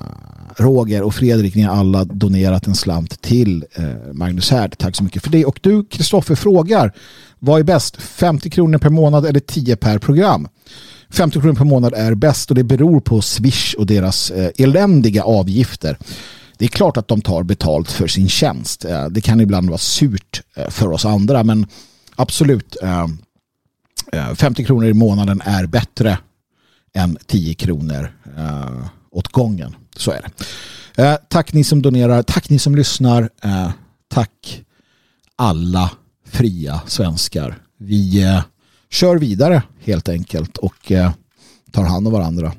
[0.55, 4.77] Roger och Fredrik, ni har alla donerat en slant till eh, Magnus Härd.
[4.77, 5.45] Tack så mycket för det.
[5.45, 6.93] Och du, Kristoffer, frågar,
[7.39, 8.01] vad är bäst?
[8.01, 10.47] 50 kronor per månad eller 10 per program?
[11.09, 15.23] 50 kronor per månad är bäst och det beror på Swish och deras eh, eländiga
[15.23, 15.97] avgifter.
[16.57, 18.85] Det är klart att de tar betalt för sin tjänst.
[18.85, 21.67] Eh, det kan ibland vara surt eh, för oss andra men
[22.15, 23.07] absolut eh,
[24.13, 26.17] Eh, 50 kronor i månaden är bättre
[26.93, 29.75] än 10 kronor eh, åt gången.
[29.95, 31.03] Så är det.
[31.03, 33.29] Eh, tack ni som donerar, tack ni som lyssnar,
[34.07, 34.63] tack
[35.35, 35.91] alla
[36.25, 37.57] fria svenskar.
[37.77, 38.25] Vi
[38.89, 40.91] kör vidare helt enkelt och
[41.71, 42.53] tar hand om varandra.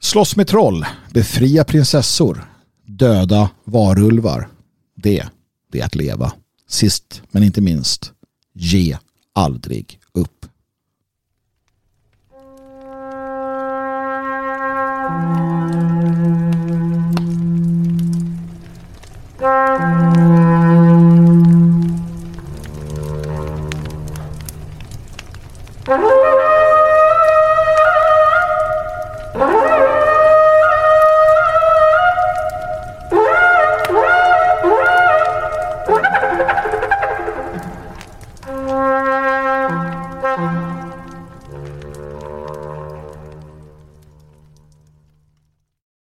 [0.00, 2.44] Slåss med troll, befria prinsessor,
[2.86, 4.48] döda varulvar.
[4.96, 5.24] Det,
[5.72, 6.32] det är att leva.
[6.68, 8.12] Sist men inte minst,
[8.54, 8.98] ge
[9.34, 10.28] aldrig up.